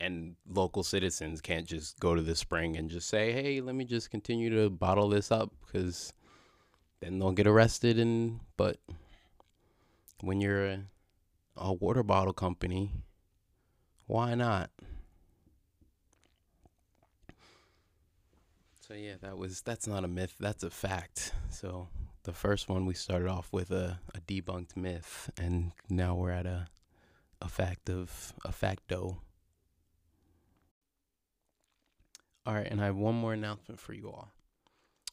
and 0.00 0.36
local 0.48 0.84
citizens 0.84 1.40
can't 1.40 1.66
just 1.66 1.98
go 1.98 2.14
to 2.14 2.22
the 2.22 2.36
spring 2.36 2.76
and 2.76 2.88
just 2.88 3.08
say, 3.08 3.32
"Hey, 3.32 3.60
let 3.60 3.74
me 3.74 3.84
just 3.84 4.10
continue 4.10 4.48
to 4.50 4.70
bottle 4.70 5.08
this 5.08 5.30
up," 5.32 5.52
because 5.66 6.12
then 7.00 7.18
they'll 7.18 7.32
get 7.32 7.46
arrested. 7.46 7.98
And 7.98 8.40
but 8.56 8.78
when 10.20 10.40
you're 10.40 10.64
a, 10.64 10.84
a 11.56 11.72
water 11.72 12.02
bottle 12.02 12.32
company, 12.32 12.92
why 14.06 14.34
not? 14.34 14.70
So 18.90 18.96
yeah, 18.96 19.14
that 19.20 19.38
was 19.38 19.60
that's 19.60 19.86
not 19.86 20.02
a 20.02 20.08
myth, 20.08 20.34
that's 20.40 20.64
a 20.64 20.70
fact. 20.70 21.32
So 21.48 21.86
the 22.24 22.32
first 22.32 22.68
one 22.68 22.86
we 22.86 22.94
started 22.94 23.28
off 23.28 23.48
with 23.52 23.70
a, 23.70 24.00
a 24.16 24.20
debunked 24.22 24.76
myth 24.76 25.30
and 25.38 25.70
now 25.88 26.16
we're 26.16 26.32
at 26.32 26.44
a 26.44 26.66
a 27.40 27.48
fact 27.48 27.88
of 27.88 28.32
a 28.44 28.50
facto. 28.50 29.22
All 32.44 32.54
right, 32.54 32.66
and 32.68 32.80
I 32.80 32.86
have 32.86 32.96
one 32.96 33.14
more 33.14 33.32
announcement 33.32 33.78
for 33.78 33.92
you 33.92 34.08
all. 34.08 34.32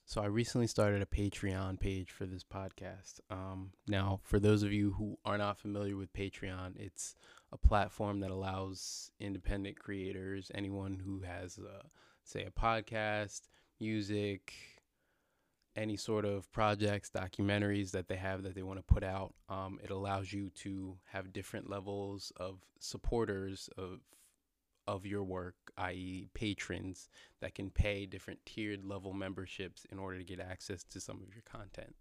So 0.08 0.24
I 0.24 0.26
recently 0.26 0.66
started 0.66 1.04
a 1.04 1.06
Patreon 1.06 1.80
page 1.80 2.10
for 2.10 2.26
this 2.26 2.44
podcast. 2.44 3.20
Um, 3.30 3.74
now, 3.88 4.22
for 4.24 4.40
those 4.40 4.64
of 4.64 4.74
you 4.74 4.94
who 4.98 5.20
are 5.24 5.38
not 5.38 5.60
familiar 5.60 5.96
with 5.96 6.14
Patreon, 6.14 6.78
it's 6.78 7.14
a 7.52 7.58
platform 7.58 8.22
that 8.22 8.32
allows 8.32 9.12
independent 9.20 9.78
creators, 9.78 10.50
anyone 10.56 11.00
who 11.06 11.22
has, 11.22 11.60
a, 11.60 11.86
say, 12.24 12.44
a 12.44 12.50
podcast, 12.50 13.42
music, 13.80 14.54
any 15.76 15.96
sort 15.96 16.26
of 16.26 16.52
projects, 16.52 17.10
documentaries 17.10 17.92
that 17.92 18.08
they 18.08 18.16
have 18.16 18.44
that 18.44 18.56
they 18.56 18.64
want 18.64 18.80
to 18.80 18.94
put 18.94 19.04
out. 19.04 19.34
Um, 19.48 19.80
it 19.84 19.92
allows 19.92 20.34
you 20.34 20.50
to 20.62 20.98
have 21.06 21.34
different 21.34 21.70
levels 21.70 22.32
of 22.38 22.60
supporters 22.80 23.70
of 23.78 24.00
of 24.88 25.06
your 25.06 25.24
work, 25.24 25.56
i.e., 25.78 26.30
patrons 26.34 27.10
that 27.42 27.54
can 27.54 27.70
pay 27.70 28.06
different 28.06 28.40
tiered 28.46 28.86
level 28.86 29.12
memberships 29.12 29.86
in 29.92 30.00
order 30.00 30.18
to 30.18 30.24
get 30.24 30.40
access 30.40 30.84
to 30.84 31.02
some 31.02 31.18
of 31.18 31.34
your 31.34 31.44
content. 31.44 31.94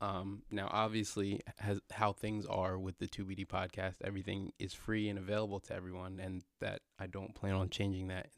Um, 0.00 0.42
now, 0.50 0.68
obviously, 0.72 1.40
has, 1.58 1.80
how 1.92 2.12
things 2.12 2.46
are 2.46 2.78
with 2.78 2.98
the 2.98 3.06
2BD 3.06 3.46
podcast, 3.46 3.94
everything 4.02 4.52
is 4.58 4.74
free 4.74 5.08
and 5.08 5.18
available 5.18 5.60
to 5.60 5.74
everyone, 5.74 6.18
and 6.20 6.42
that 6.60 6.80
I 6.98 7.06
don't 7.06 7.32
plan 7.34 7.54
on 7.54 7.70
changing 7.70 8.08
that. 8.08 8.30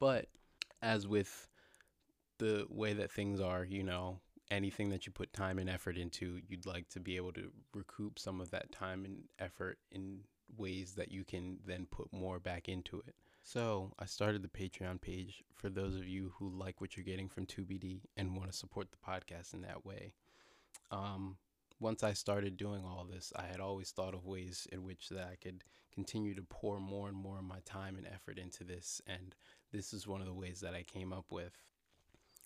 But 0.00 0.26
as 0.82 1.06
with 1.06 1.48
the 2.38 2.66
way 2.68 2.92
that 2.92 3.10
things 3.10 3.40
are, 3.40 3.64
you 3.64 3.82
know, 3.82 4.20
anything 4.50 4.90
that 4.90 5.06
you 5.06 5.12
put 5.12 5.32
time 5.32 5.58
and 5.58 5.68
effort 5.68 5.96
into, 5.96 6.40
you'd 6.48 6.66
like 6.66 6.88
to 6.90 7.00
be 7.00 7.16
able 7.16 7.32
to 7.32 7.50
recoup 7.74 8.18
some 8.18 8.40
of 8.40 8.50
that 8.50 8.72
time 8.72 9.04
and 9.04 9.24
effort 9.38 9.78
in 9.92 10.20
ways 10.56 10.94
that 10.94 11.12
you 11.12 11.24
can 11.24 11.58
then 11.66 11.86
put 11.90 12.12
more 12.12 12.38
back 12.38 12.68
into 12.68 13.02
it. 13.06 13.14
So, 13.42 13.92
I 13.98 14.04
started 14.04 14.42
the 14.42 14.48
Patreon 14.48 15.00
page 15.00 15.42
for 15.54 15.70
those 15.70 15.96
of 15.96 16.06
you 16.06 16.32
who 16.38 16.50
like 16.50 16.80
what 16.80 16.96
you're 16.96 17.04
getting 17.04 17.28
from 17.28 17.46
2BD 17.46 18.00
and 18.16 18.36
want 18.36 18.50
to 18.50 18.56
support 18.56 18.88
the 18.90 18.98
podcast 18.98 19.54
in 19.54 19.62
that 19.62 19.86
way. 19.86 20.12
Um, 20.90 21.36
once 21.80 22.02
I 22.02 22.12
started 22.12 22.56
doing 22.56 22.82
all 22.84 23.06
this, 23.10 23.32
I 23.36 23.46
had 23.46 23.60
always 23.60 23.90
thought 23.90 24.14
of 24.14 24.26
ways 24.26 24.66
in 24.72 24.84
which 24.84 25.08
that 25.10 25.28
I 25.30 25.36
could 25.36 25.64
continue 25.94 26.34
to 26.34 26.42
pour 26.42 26.80
more 26.80 27.08
and 27.08 27.16
more 27.16 27.38
of 27.38 27.44
my 27.44 27.60
time 27.64 27.96
and 27.96 28.06
effort 28.06 28.38
into 28.38 28.64
this, 28.64 29.00
and 29.06 29.34
this 29.72 29.92
is 29.92 30.06
one 30.06 30.20
of 30.20 30.26
the 30.26 30.34
ways 30.34 30.60
that 30.60 30.74
I 30.74 30.82
came 30.82 31.12
up 31.12 31.26
with. 31.30 31.52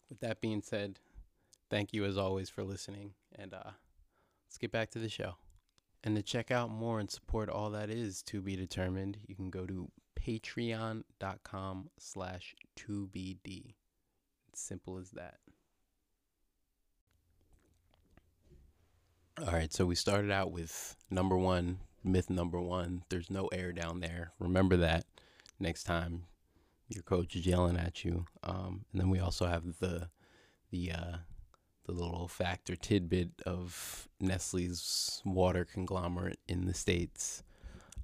With 0.09 0.21
that 0.21 0.41
being 0.41 0.63
said, 0.63 0.99
thank 1.71 1.93
you 1.93 2.05
as 2.05 2.17
always 2.19 2.51
for 2.51 2.65
listening, 2.65 3.15
and 3.35 3.55
uh, 3.55 3.71
let's 4.47 4.59
get 4.59 4.73
back 4.73 4.91
to 4.91 4.99
the 4.99 5.09
show. 5.09 5.37
And 6.05 6.17
to 6.17 6.23
check 6.23 6.51
out 6.51 6.71
more 6.71 6.99
and 7.01 7.11
support 7.11 7.49
all 7.49 7.71
that 7.71 7.89
is 7.89 8.23
to 8.25 8.43
be 8.43 8.57
determined, 8.57 9.19
you 9.27 9.35
can 9.35 9.51
go 9.51 9.67
to 9.67 9.91
patreon.com 10.21 11.91
slash 11.99 12.55
2bd. 12.79 13.75
It's 14.49 14.61
simple 14.61 14.99
as 14.99 15.11
that. 15.13 15.37
All 19.39 19.53
right, 19.53 19.73
so 19.73 19.87
we 19.87 19.95
started 19.95 20.31
out 20.31 20.53
with 20.53 20.97
number 21.11 21.39
one, 21.39 21.79
myth 22.05 22.29
number 22.29 22.61
one. 22.61 23.05
There's 23.09 23.31
no 23.31 23.47
air 23.47 23.73
down 23.73 24.01
there. 24.01 24.33
Remember 24.39 24.77
that 24.77 25.07
next 25.59 25.85
time 25.85 26.25
your 26.95 27.03
coach 27.03 27.37
is 27.37 27.47
yelling 27.47 27.77
at 27.77 28.05
you. 28.05 28.27
Um, 28.43 28.85
and 28.93 29.01
then 29.01 29.11
we 29.11 29.19
also 29.19 29.47
have 29.47 29.79
the 29.79 30.09
the 30.71 30.93
uh, 30.93 31.17
the 31.85 31.93
little 31.93 32.29
fact 32.29 32.71
or 32.71 32.77
tidbit 32.77 33.31
of 33.47 34.09
Nestle's 34.21 35.23
water 35.25 35.65
conglomerate 35.65 36.39
in 36.49 36.67
the 36.67 36.75
states. 36.75 37.43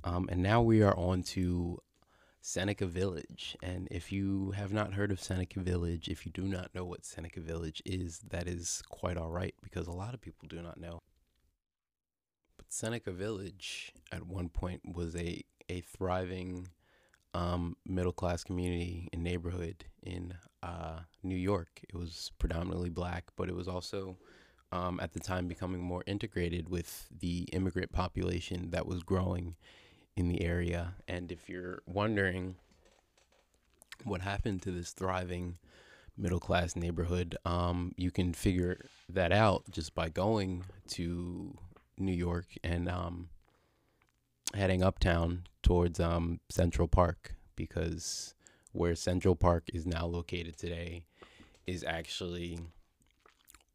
Um, 0.04 0.28
and 0.30 0.42
now 0.42 0.62
we 0.62 0.82
are 0.82 0.96
on 0.96 1.22
to 1.24 1.78
Seneca 2.40 2.86
Village. 2.86 3.56
And 3.62 3.88
if 3.90 4.10
you 4.12 4.52
have 4.52 4.72
not 4.72 4.94
heard 4.94 5.10
of 5.10 5.20
Seneca 5.20 5.60
Village, 5.60 6.08
if 6.08 6.24
you 6.24 6.32
do 6.32 6.42
not 6.42 6.74
know 6.74 6.84
what 6.84 7.04
Seneca 7.04 7.40
Village 7.40 7.82
is, 7.84 8.20
that 8.30 8.48
is 8.48 8.82
quite 8.88 9.16
all 9.16 9.30
right 9.30 9.54
because 9.62 9.86
a 9.86 9.92
lot 9.92 10.14
of 10.14 10.20
people 10.20 10.48
do 10.48 10.62
not 10.62 10.80
know. 10.80 11.00
But 12.56 12.72
Seneca 12.72 13.12
Village 13.12 13.92
at 14.10 14.26
one 14.26 14.48
point 14.48 14.82
was 14.94 15.14
a, 15.14 15.42
a 15.68 15.80
thriving 15.82 16.68
um, 17.34 17.76
middle 17.86 18.12
class 18.12 18.44
community 18.44 19.08
and 19.12 19.22
neighborhood 19.22 19.84
in 20.02 20.34
uh, 20.62 21.00
New 21.22 21.36
York. 21.36 21.80
It 21.88 21.94
was 21.94 22.32
predominantly 22.38 22.90
black, 22.90 23.24
but 23.36 23.48
it 23.48 23.54
was 23.54 23.68
also 23.68 24.16
um, 24.72 25.00
at 25.00 25.12
the 25.12 25.20
time 25.20 25.48
becoming 25.48 25.82
more 25.82 26.02
integrated 26.06 26.68
with 26.68 27.08
the 27.20 27.48
immigrant 27.52 27.92
population 27.92 28.70
that 28.70 28.86
was 28.86 29.02
growing 29.02 29.56
in 30.16 30.28
the 30.28 30.42
area. 30.42 30.94
And 31.06 31.30
if 31.30 31.48
you're 31.48 31.82
wondering 31.86 32.56
what 34.04 34.20
happened 34.20 34.62
to 34.62 34.70
this 34.70 34.90
thriving 34.90 35.58
middle 36.16 36.40
class 36.40 36.76
neighborhood, 36.76 37.36
um, 37.44 37.92
you 37.96 38.10
can 38.10 38.32
figure 38.32 38.84
that 39.08 39.32
out 39.32 39.64
just 39.70 39.94
by 39.94 40.08
going 40.08 40.64
to 40.88 41.56
New 41.96 42.12
York 42.12 42.46
and 42.62 42.88
um, 42.88 43.28
heading 44.54 44.82
uptown 44.82 45.44
towards 45.62 46.00
um, 46.00 46.40
Central 46.48 46.88
Park 46.88 47.34
because 47.56 48.34
where 48.72 48.94
Central 48.94 49.34
Park 49.34 49.64
is 49.72 49.86
now 49.86 50.06
located 50.06 50.56
today 50.56 51.04
is 51.66 51.84
actually 51.84 52.58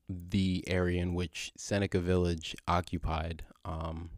the 0.10 0.63
area 0.68 1.01
in 1.01 1.13
which 1.13 1.51
Seneca 1.58 2.00
Village 2.00 2.56
occupied 2.68 3.44
um, 3.65 4.10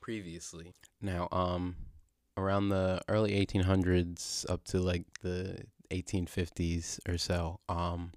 previously. 0.00 0.72
Now, 1.00 1.28
um, 1.32 1.76
around 2.36 2.68
the 2.68 3.00
early 3.08 3.32
1800s 3.44 4.48
up 4.50 4.64
to 4.64 4.78
like 4.78 5.04
the 5.22 5.58
1850s 5.90 7.00
or 7.08 7.18
so, 7.18 7.60
um, 7.68 8.12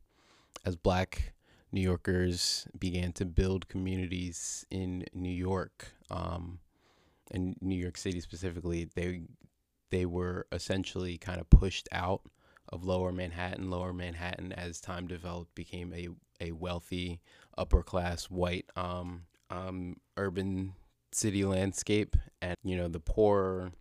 as 0.65 0.75
black 0.75 1.33
New 1.71 1.81
Yorkers 1.81 2.67
began 2.77 3.11
to 3.13 3.25
build 3.25 3.67
communities 3.67 4.65
in 4.71 5.05
New 5.13 5.31
York, 5.31 5.93
um, 6.09 6.59
in 7.31 7.55
New 7.61 7.75
York 7.75 7.97
City 7.97 8.19
specifically, 8.21 8.89
they 8.95 9.21
they 9.91 10.05
were 10.05 10.45
essentially 10.51 11.17
kind 11.17 11.39
of 11.39 11.49
pushed 11.49 11.87
out 11.91 12.21
of 12.69 12.83
Lower 12.83 13.11
Manhattan. 13.11 13.69
Lower 13.69 13.93
Manhattan, 13.93 14.51
as 14.53 14.79
time 14.79 15.07
developed, 15.07 15.53
became 15.55 15.93
a 15.93 16.09
a 16.41 16.51
wealthy 16.53 17.19
upper 17.57 17.83
class 17.83 18.25
white 18.25 18.65
um, 18.75 19.23
um, 19.49 19.97
urban 20.17 20.73
city 21.11 21.43
landscape, 21.43 22.15
and 22.41 22.55
you 22.63 22.75
know 22.75 22.87
the 22.87 22.99
poor, 22.99 23.71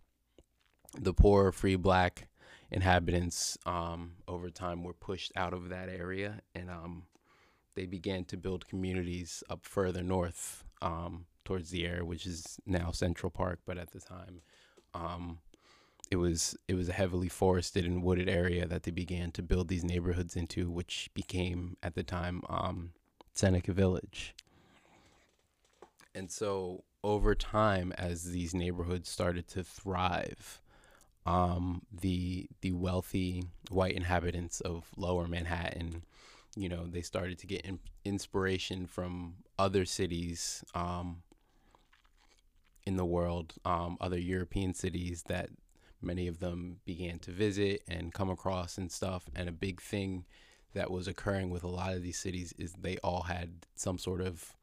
the 0.99 1.13
poor 1.13 1.51
free 1.51 1.75
black 1.75 2.27
inhabitants 2.71 3.57
um, 3.65 4.11
over 4.27 4.49
time 4.49 4.83
were 4.83 4.93
pushed 4.93 5.31
out 5.35 5.53
of 5.53 5.69
that 5.69 5.89
area, 5.89 6.41
and 6.53 6.69
um, 6.69 7.03
they 7.75 7.85
began 7.85 8.25
to 8.25 8.37
build 8.37 8.67
communities 8.67 9.43
up 9.49 9.65
further 9.65 10.03
north 10.03 10.63
um, 10.81 11.25
towards 11.45 11.69
the 11.71 11.85
area, 11.85 12.05
which 12.05 12.25
is 12.25 12.59
now 12.65 12.91
Central 12.91 13.29
Park, 13.29 13.59
but 13.65 13.77
at 13.77 13.91
the 13.91 13.99
time. 13.99 14.41
Um, 14.93 15.39
it 16.11 16.15
was 16.15 16.57
it 16.67 16.73
was 16.73 16.89
a 16.89 16.93
heavily 16.93 17.29
forested 17.29 17.85
and 17.85 18.03
wooded 18.03 18.27
area 18.27 18.67
that 18.67 18.83
they 18.83 18.91
began 18.91 19.31
to 19.31 19.43
build 19.43 19.67
these 19.67 19.83
neighborhoods 19.83 20.35
into, 20.35 20.69
which 20.69 21.09
became 21.13 21.77
at 21.83 21.93
the 21.93 22.03
time 22.03 22.41
um, 22.49 22.91
Seneca 23.33 23.73
Village. 23.73 24.33
And 26.15 26.31
so 26.31 26.83
over 27.03 27.35
time, 27.35 27.93
as 27.97 28.31
these 28.31 28.53
neighborhoods 28.53 29.09
started 29.09 29.47
to 29.49 29.63
thrive, 29.63 30.61
um, 31.25 31.83
the 31.91 32.47
the 32.61 32.71
wealthy 32.71 33.43
white 33.69 33.95
inhabitants 33.95 34.61
of 34.61 34.85
Lower 34.97 35.27
Manhattan, 35.27 36.03
you 36.55 36.69
know, 36.69 36.87
they 36.87 37.01
started 37.01 37.37
to 37.39 37.47
get 37.47 37.61
in- 37.61 37.79
inspiration 38.05 38.85
from 38.85 39.35
other 39.57 39.85
cities 39.85 40.63
um, 40.73 41.23
in 42.85 42.97
the 42.97 43.05
world, 43.05 43.53
um, 43.65 43.97
other 44.01 44.17
European 44.17 44.73
cities 44.73 45.23
that 45.27 45.49
many 46.01 46.27
of 46.27 46.39
them 46.39 46.77
began 46.85 47.19
to 47.19 47.31
visit 47.31 47.83
and 47.87 48.13
come 48.13 48.29
across 48.29 48.77
and 48.77 48.91
stuff. 48.91 49.25
And 49.35 49.49
a 49.49 49.53
big 49.53 49.81
thing 49.81 50.25
that 50.73 50.91
was 50.91 51.07
occurring 51.07 51.49
with 51.49 51.63
a 51.63 51.67
lot 51.67 51.93
of 51.93 52.03
these 52.03 52.17
cities 52.17 52.53
is 52.57 52.73
they 52.73 52.97
all 52.97 53.23
had 53.23 53.65
some 53.75 53.97
sort 53.97 54.21
of 54.21 54.55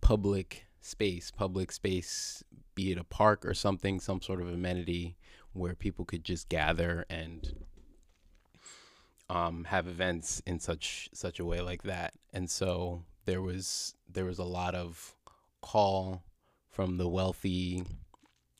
public 0.00 0.66
space, 0.80 1.30
public 1.30 1.72
space, 1.72 2.42
be 2.74 2.92
it 2.92 2.98
a 2.98 3.04
park 3.04 3.44
or 3.44 3.54
something, 3.54 4.00
some 4.00 4.20
sort 4.20 4.40
of 4.40 4.48
amenity 4.48 5.16
where 5.52 5.74
people 5.74 6.04
could 6.04 6.24
just 6.24 6.48
gather 6.48 7.04
and 7.08 7.64
um, 9.28 9.64
have 9.64 9.88
events 9.88 10.42
in 10.46 10.60
such 10.60 11.08
such 11.12 11.40
a 11.40 11.44
way 11.44 11.60
like 11.60 11.82
that. 11.82 12.14
And 12.32 12.50
so 12.50 13.02
there 13.24 13.42
was 13.42 13.94
there 14.12 14.24
was 14.24 14.38
a 14.38 14.44
lot 14.44 14.74
of 14.74 15.14
call 15.62 16.22
from 16.70 16.96
the 16.96 17.08
wealthy 17.08 17.84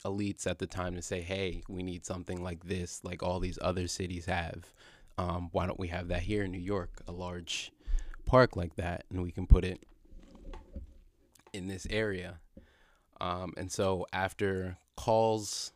elites 0.05 0.47
at 0.47 0.59
the 0.59 0.67
time 0.67 0.95
to 0.95 1.03
say, 1.03 1.21
"Hey, 1.21 1.63
we 1.69 1.83
need 1.83 2.05
something 2.05 2.43
like 2.43 2.65
this, 2.65 3.05
like 3.05 3.23
all 3.23 3.41
these 3.41 3.59
other 3.63 3.87
cities 3.87 4.27
have. 4.27 4.73
Um, 5.19 5.49
why 5.53 5.67
don't 5.67 5.81
we 5.81 5.89
have 5.89 6.09
that 6.09 6.23
here 6.23 6.43
in 6.45 6.51
New 6.51 6.59
York, 6.59 7.03
a 7.09 7.13
large 7.13 7.73
park 8.27 8.57
like 8.57 8.77
that, 8.77 9.05
and 9.11 9.23
we 9.23 9.31
can 9.31 9.47
put 9.47 9.65
it 9.65 9.85
in 11.53 11.69
this 11.69 11.87
area?" 11.91 12.41
Um, 13.21 13.55
and 13.57 13.73
so 13.73 14.07
after 14.13 14.77
calls 14.97 15.73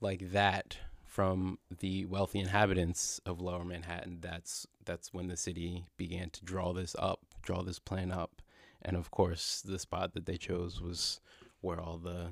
like 0.00 0.32
that 0.32 0.76
from 1.10 1.58
the 1.80 2.06
wealthy 2.06 2.38
inhabitants 2.38 3.20
of 3.26 3.40
Lower 3.40 3.64
Manhattan, 3.64 4.18
that's 4.20 4.66
that's 4.84 5.12
when 5.12 5.26
the 5.26 5.36
city 5.36 5.86
began 5.96 6.30
to 6.30 6.44
draw 6.44 6.72
this 6.72 6.94
up, 6.98 7.20
draw 7.42 7.62
this 7.62 7.80
plan 7.80 8.12
up, 8.12 8.40
and 8.82 8.96
of 8.96 9.10
course, 9.10 9.60
the 9.60 9.78
spot 9.78 10.14
that 10.14 10.26
they 10.26 10.36
chose 10.36 10.80
was 10.80 11.20
where 11.60 11.80
all 11.80 11.98
the 11.98 12.30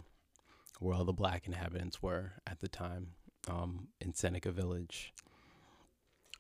where 0.79 0.95
all 0.95 1.05
the 1.05 1.13
black 1.13 1.47
inhabitants 1.47 2.01
were 2.03 2.35
at 2.47 2.61
the 2.61 2.69
time 2.69 3.09
um, 3.49 3.89
in 4.01 4.15
Seneca 4.15 4.53
Village. 4.53 5.13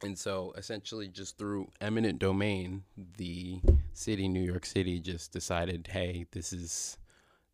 And 0.05 0.16
so, 0.16 0.55
essentially, 0.57 1.09
just 1.09 1.38
through 1.38 1.72
eminent 1.81 2.20
domain, 2.20 2.85
the 3.16 3.61
city, 3.92 4.29
New 4.29 4.44
York 4.44 4.64
City, 4.64 5.01
just 5.01 5.33
decided, 5.33 5.88
hey, 5.90 6.27
this 6.31 6.53
is 6.53 6.98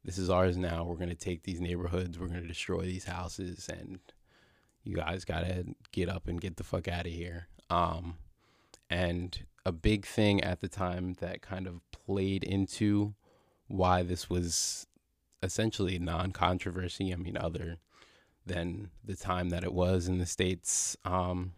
this 0.05 0.19
is 0.19 0.29
ours 0.29 0.59
now. 0.59 0.85
We're 0.85 0.97
gonna 0.97 1.15
take 1.15 1.43
these 1.43 1.61
neighborhoods. 1.63 2.19
We're 2.19 2.29
gonna 2.29 2.43
destroy 2.43 2.83
these 2.83 3.07
houses, 3.07 3.71
and 3.71 3.99
you 4.85 4.97
guys 4.97 5.25
gotta 5.25 5.65
get 5.93 6.09
up 6.09 6.29
and 6.29 6.41
get 6.41 6.57
the 6.57 6.65
fuck 6.65 6.89
out 6.89 7.07
of 7.07 7.13
here. 7.13 7.49
Um, 7.71 8.19
and 8.91 9.45
a 9.65 9.73
big 9.73 10.07
thing 10.07 10.43
at 10.43 10.61
the 10.61 10.69
time 10.69 11.15
that 11.21 11.43
kind 11.43 11.67
of 11.67 11.81
played 11.91 12.45
into 12.45 13.15
why 13.67 14.03
this 14.03 14.29
was 14.29 14.87
essentially 15.43 15.99
non-controversy. 15.99 17.13
I 17.13 17.17
mean, 17.17 17.37
other 17.37 17.79
than 18.47 18.91
the 19.03 19.17
time 19.17 19.49
that 19.51 19.65
it 19.65 19.73
was 19.73 20.07
in 20.07 20.19
the 20.19 20.27
states 20.27 20.97
um, 21.05 21.55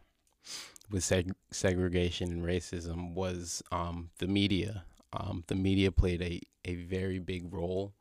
with 0.91 1.03
seg- 1.03 1.35
segregation 1.51 2.31
and 2.31 2.45
racism 2.45 3.13
was 3.15 3.63
um, 3.73 4.11
the 4.19 4.29
media. 4.29 4.85
Um, 5.13 5.45
the 5.49 5.57
media 5.57 5.91
played 5.91 6.23
a, 6.23 6.41
a 6.65 6.77
very 6.77 7.19
big 7.19 7.53
role 7.53 7.93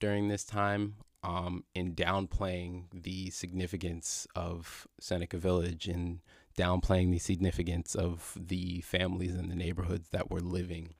during 0.00 0.28
this 0.28 0.44
time 0.44 0.96
um, 1.22 1.64
in 1.74 1.94
downplaying 1.94 2.84
the 2.92 3.30
significance 3.30 4.26
of 4.34 4.86
Seneca 4.98 5.36
Village 5.36 5.86
and 5.86 6.20
downplaying 6.56 7.10
the 7.10 7.18
significance 7.18 7.94
of 7.94 8.36
the 8.36 8.80
families 8.80 9.34
and 9.34 9.50
the 9.50 9.54
neighborhoods 9.54 10.08
that 10.10 10.30
were 10.30 10.40
living 10.40 10.94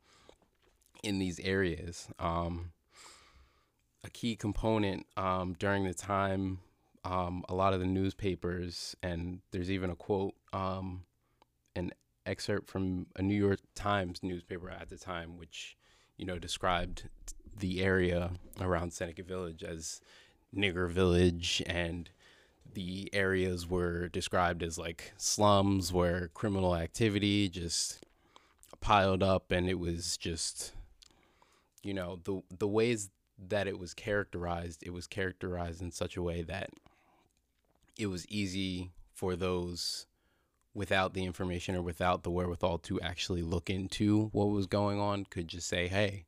in 1.02 1.18
these 1.18 1.40
areas. 1.40 2.08
Um, 2.18 2.72
a 4.04 4.10
key 4.10 4.36
component 4.36 5.06
um, 5.16 5.54
during 5.58 5.84
the 5.84 5.94
time. 5.94 6.60
Um, 7.04 7.44
a 7.48 7.54
lot 7.54 7.72
of 7.72 7.80
the 7.80 7.86
newspapers, 7.86 8.94
and 9.02 9.40
there's 9.52 9.70
even 9.70 9.88
a 9.88 9.96
quote, 9.96 10.34
um, 10.52 11.04
an 11.74 11.92
excerpt 12.26 12.68
from 12.68 13.06
a 13.16 13.22
New 13.22 13.34
York 13.34 13.60
Times 13.74 14.20
newspaper 14.22 14.70
at 14.70 14.90
the 14.90 14.98
time, 14.98 15.38
which 15.38 15.76
you 16.18 16.26
know 16.26 16.38
described 16.38 17.08
the 17.60 17.82
area 17.82 18.30
around 18.60 18.92
Seneca 18.92 19.22
Village 19.22 19.62
as 19.62 20.00
nigger 20.54 20.88
village 20.88 21.62
and 21.66 22.10
the 22.72 23.08
areas 23.12 23.68
were 23.68 24.08
described 24.08 24.62
as 24.62 24.78
like 24.78 25.12
slums 25.16 25.92
where 25.92 26.28
criminal 26.34 26.76
activity 26.76 27.48
just 27.48 28.04
piled 28.80 29.22
up 29.22 29.50
and 29.52 29.68
it 29.68 29.78
was 29.78 30.16
just 30.16 30.72
you 31.82 31.94
know 31.94 32.18
the 32.24 32.42
the 32.58 32.68
ways 32.68 33.10
that 33.48 33.66
it 33.66 33.78
was 33.78 33.94
characterized, 33.94 34.82
it 34.82 34.92
was 34.92 35.06
characterized 35.06 35.80
in 35.80 35.90
such 35.90 36.16
a 36.16 36.22
way 36.22 36.42
that 36.42 36.70
it 37.98 38.06
was 38.06 38.28
easy 38.28 38.90
for 39.12 39.36
those 39.36 40.06
without 40.74 41.14
the 41.14 41.24
information 41.24 41.74
or 41.74 41.82
without 41.82 42.22
the 42.22 42.30
wherewithal 42.30 42.78
to 42.78 43.00
actually 43.00 43.42
look 43.42 43.68
into 43.68 44.28
what 44.32 44.48
was 44.48 44.66
going 44.66 45.00
on 45.00 45.24
could 45.24 45.48
just 45.48 45.66
say, 45.66 45.88
hey, 45.88 46.24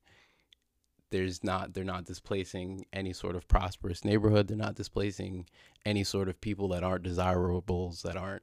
there's 1.13 1.45
not 1.45 1.75
they're 1.75 1.85
not 1.85 2.07
displacing 2.07 2.87
any 2.93 3.13
sort 3.13 3.37
of 3.37 3.47
prosperous 3.47 4.05
neighborhood. 4.05 4.49
They're 4.49 4.57
not 4.57 4.75
displacing 4.75 5.47
any 5.87 6.03
sort 6.03 6.29
of 6.29 6.41
people 6.41 6.69
that 6.69 6.83
aren't 6.83 7.05
desirables, 7.05 8.03
that 8.03 8.17
aren't 8.17 8.43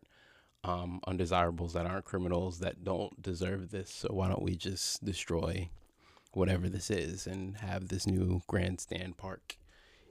um, 0.64 1.02
undesirables, 1.08 1.74
that 1.74 1.88
aren't 1.88 2.06
criminals, 2.06 2.60
that 2.60 2.84
don't 2.84 3.22
deserve 3.22 3.72
this. 3.72 3.90
So 3.90 4.10
why 4.12 4.30
don't 4.30 4.44
we 4.44 4.56
just 4.56 5.04
destroy 5.04 5.70
whatever 6.34 6.70
this 6.70 6.92
is 6.92 7.26
and 7.26 7.58
have 7.58 7.88
this 7.88 8.06
new 8.06 8.42
grandstand 8.48 9.18
park 9.18 9.58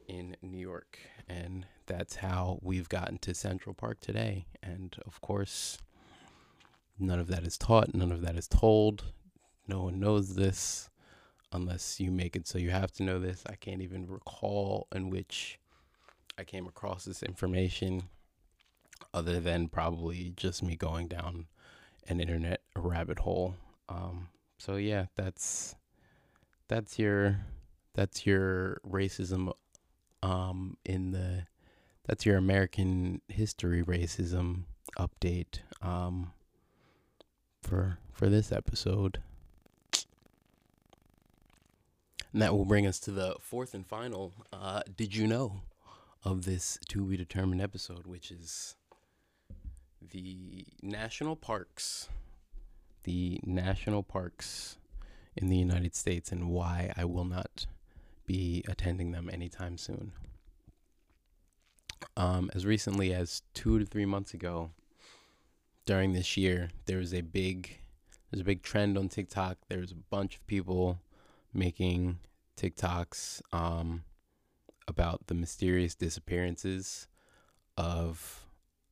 in 0.08 0.36
New 0.42 0.58
York. 0.58 0.98
And 1.28 1.64
that's 1.86 2.16
how 2.16 2.58
we've 2.60 2.88
gotten 2.88 3.18
to 3.18 3.34
Central 3.34 3.74
Park 3.74 4.00
today. 4.00 4.46
And 4.62 4.96
of 5.06 5.20
course, 5.20 5.78
none 6.98 7.20
of 7.20 7.28
that 7.28 7.46
is 7.46 7.56
taught, 7.56 7.94
none 7.94 8.10
of 8.10 8.22
that 8.22 8.36
is 8.36 8.48
told. 8.48 9.12
No 9.68 9.82
one 9.82 10.00
knows 10.00 10.34
this 10.34 10.88
unless 11.52 12.00
you 12.00 12.10
make 12.10 12.36
it 12.36 12.46
so 12.46 12.58
you 12.58 12.70
have 12.70 12.92
to 12.92 13.02
know 13.02 13.18
this. 13.18 13.42
I 13.48 13.54
can't 13.54 13.82
even 13.82 14.06
recall 14.06 14.86
in 14.94 15.10
which 15.10 15.58
I 16.38 16.44
came 16.44 16.66
across 16.66 17.04
this 17.04 17.22
information 17.22 18.04
other 19.14 19.40
than 19.40 19.68
probably 19.68 20.32
just 20.36 20.62
me 20.62 20.76
going 20.76 21.08
down 21.08 21.46
an 22.08 22.20
internet 22.20 22.60
rabbit 22.76 23.20
hole. 23.20 23.54
Um, 23.88 24.28
so 24.58 24.76
yeah, 24.76 25.06
that's 25.14 25.74
that's 26.68 26.98
your 26.98 27.38
that's 27.94 28.26
your 28.26 28.80
racism 28.86 29.52
um 30.22 30.76
in 30.84 31.12
the 31.12 31.46
that's 32.06 32.26
your 32.26 32.36
American 32.36 33.20
history 33.28 33.82
racism 33.82 34.64
update 34.98 35.60
um 35.80 36.32
for 37.62 37.98
for 38.12 38.28
this 38.28 38.52
episode. 38.52 39.20
And 42.32 42.42
that 42.42 42.54
will 42.54 42.64
bring 42.64 42.86
us 42.86 42.98
to 43.00 43.10
the 43.10 43.36
fourth 43.40 43.74
and 43.74 43.86
final 43.86 44.32
uh 44.52 44.82
did 44.96 45.14
you 45.14 45.26
know 45.26 45.62
of 46.24 46.44
this 46.44 46.78
to 46.88 47.04
be 47.04 47.16
determined 47.16 47.62
episode 47.62 48.06
which 48.06 48.30
is 48.30 48.74
the 50.12 50.66
national 50.82 51.36
parks 51.36 52.08
the 53.04 53.40
national 53.44 54.02
parks 54.02 54.76
in 55.34 55.48
the 55.48 55.56
United 55.56 55.94
States 55.94 56.32
and 56.32 56.50
why 56.50 56.92
I 56.96 57.04
will 57.04 57.24
not 57.24 57.66
be 58.26 58.64
attending 58.68 59.12
them 59.12 59.30
anytime 59.32 59.78
soon. 59.78 60.12
Um, 62.16 62.50
as 62.54 62.66
recently 62.66 63.14
as 63.14 63.42
two 63.54 63.78
to 63.78 63.86
three 63.86 64.04
months 64.04 64.34
ago, 64.34 64.70
during 65.86 66.12
this 66.12 66.36
year, 66.36 66.70
there 66.86 66.98
was 66.98 67.14
a 67.14 67.22
big 67.22 67.78
there's 68.30 68.42
a 68.42 68.44
big 68.44 68.62
trend 68.62 68.98
on 68.98 69.08
TikTok. 69.08 69.56
There's 69.68 69.90
a 69.90 69.96
bunch 70.10 70.36
of 70.36 70.46
people 70.46 70.98
making 71.52 72.18
TikToks 72.56 73.40
um, 73.52 74.04
about 74.86 75.26
the 75.26 75.34
mysterious 75.34 75.94
disappearances 75.94 77.06
of 77.76 78.44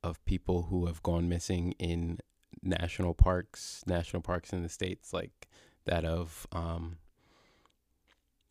of 0.03 0.23
people 0.25 0.63
who 0.63 0.85
have 0.85 1.03
gone 1.03 1.27
missing 1.27 1.73
in 1.79 2.19
national 2.61 3.13
parks, 3.13 3.83
national 3.85 4.21
parks 4.21 4.53
in 4.53 4.63
the 4.63 4.69
states, 4.69 5.11
like 5.11 5.47
that 5.85 6.05
of 6.05 6.47
um, 6.51 6.97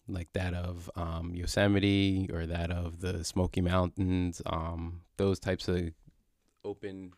like 0.08 0.32
that 0.32 0.54
of 0.54 0.90
um, 0.96 1.32
Yosemite 1.34 2.28
or 2.32 2.46
that 2.46 2.70
of 2.70 3.00
the 3.00 3.24
Smoky 3.24 3.60
Mountains, 3.60 4.42
um, 4.46 5.02
those 5.16 5.38
types 5.38 5.68
of 5.68 5.90
open 6.64 7.12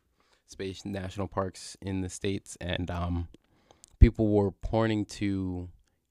space 0.46 0.84
national 0.84 1.28
parks 1.28 1.76
in 1.80 2.00
the 2.00 2.08
states, 2.08 2.56
and 2.60 2.90
um, 2.90 3.28
people 3.98 4.28
were 4.28 4.50
pointing 4.50 5.04
to, 5.04 5.68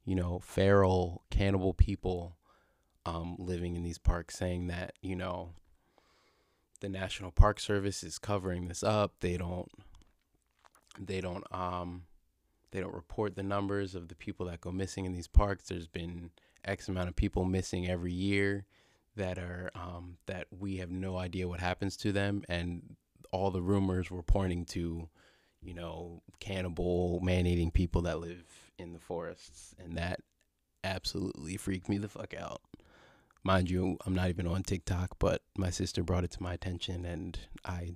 you 0.07 0.15
know, 0.15 0.39
feral 0.39 1.21
cannibal 1.29 1.73
people 1.73 2.37
um, 3.05 3.35
living 3.37 3.75
in 3.75 3.83
these 3.83 3.97
parks, 3.97 4.37
saying 4.37 4.67
that 4.67 4.93
you 5.01 5.15
know 5.15 5.49
the 6.79 6.89
National 6.89 7.29
Park 7.29 7.59
Service 7.59 8.03
is 8.03 8.17
covering 8.17 8.69
this 8.69 8.83
up. 8.83 9.15
They 9.19 9.37
don't 9.37 9.69
they 10.99 11.21
don't 11.21 11.43
um 11.53 12.03
they 12.71 12.79
don't 12.79 12.93
report 12.93 13.35
the 13.35 13.43
numbers 13.43 13.95
of 13.95 14.07
the 14.07 14.15
people 14.15 14.45
that 14.45 14.61
go 14.61 14.71
missing 14.71 15.05
in 15.05 15.11
these 15.11 15.27
parks. 15.27 15.65
There's 15.65 15.87
been 15.87 16.31
X 16.63 16.87
amount 16.87 17.09
of 17.09 17.15
people 17.15 17.43
missing 17.43 17.89
every 17.89 18.13
year 18.13 18.65
that 19.17 19.37
are 19.37 19.69
um, 19.75 20.17
that 20.25 20.47
we 20.57 20.77
have 20.77 20.89
no 20.89 21.17
idea 21.17 21.49
what 21.49 21.59
happens 21.59 21.97
to 21.97 22.13
them, 22.13 22.43
and 22.47 22.95
all 23.31 23.51
the 23.51 23.61
rumors 23.61 24.09
were 24.09 24.23
pointing 24.23 24.63
to, 24.63 25.09
you 25.61 25.73
know, 25.73 26.21
cannibal, 26.39 27.19
man-eating 27.21 27.71
people 27.71 28.01
that 28.03 28.19
live 28.19 28.71
in 28.77 28.93
the 28.93 28.99
forests, 28.99 29.75
and 29.79 29.97
that 29.97 30.19
absolutely 30.83 31.57
freaked 31.57 31.89
me 31.89 31.97
the 31.97 32.07
fuck 32.07 32.33
out. 32.33 32.61
Mind 33.43 33.69
you, 33.69 33.97
I'm 34.05 34.13
not 34.13 34.29
even 34.29 34.47
on 34.47 34.63
TikTok, 34.63 35.17
but 35.19 35.41
my 35.57 35.69
sister 35.69 36.03
brought 36.03 36.23
it 36.23 36.31
to 36.31 36.43
my 36.43 36.53
attention, 36.53 37.05
and 37.05 37.39
I, 37.63 37.95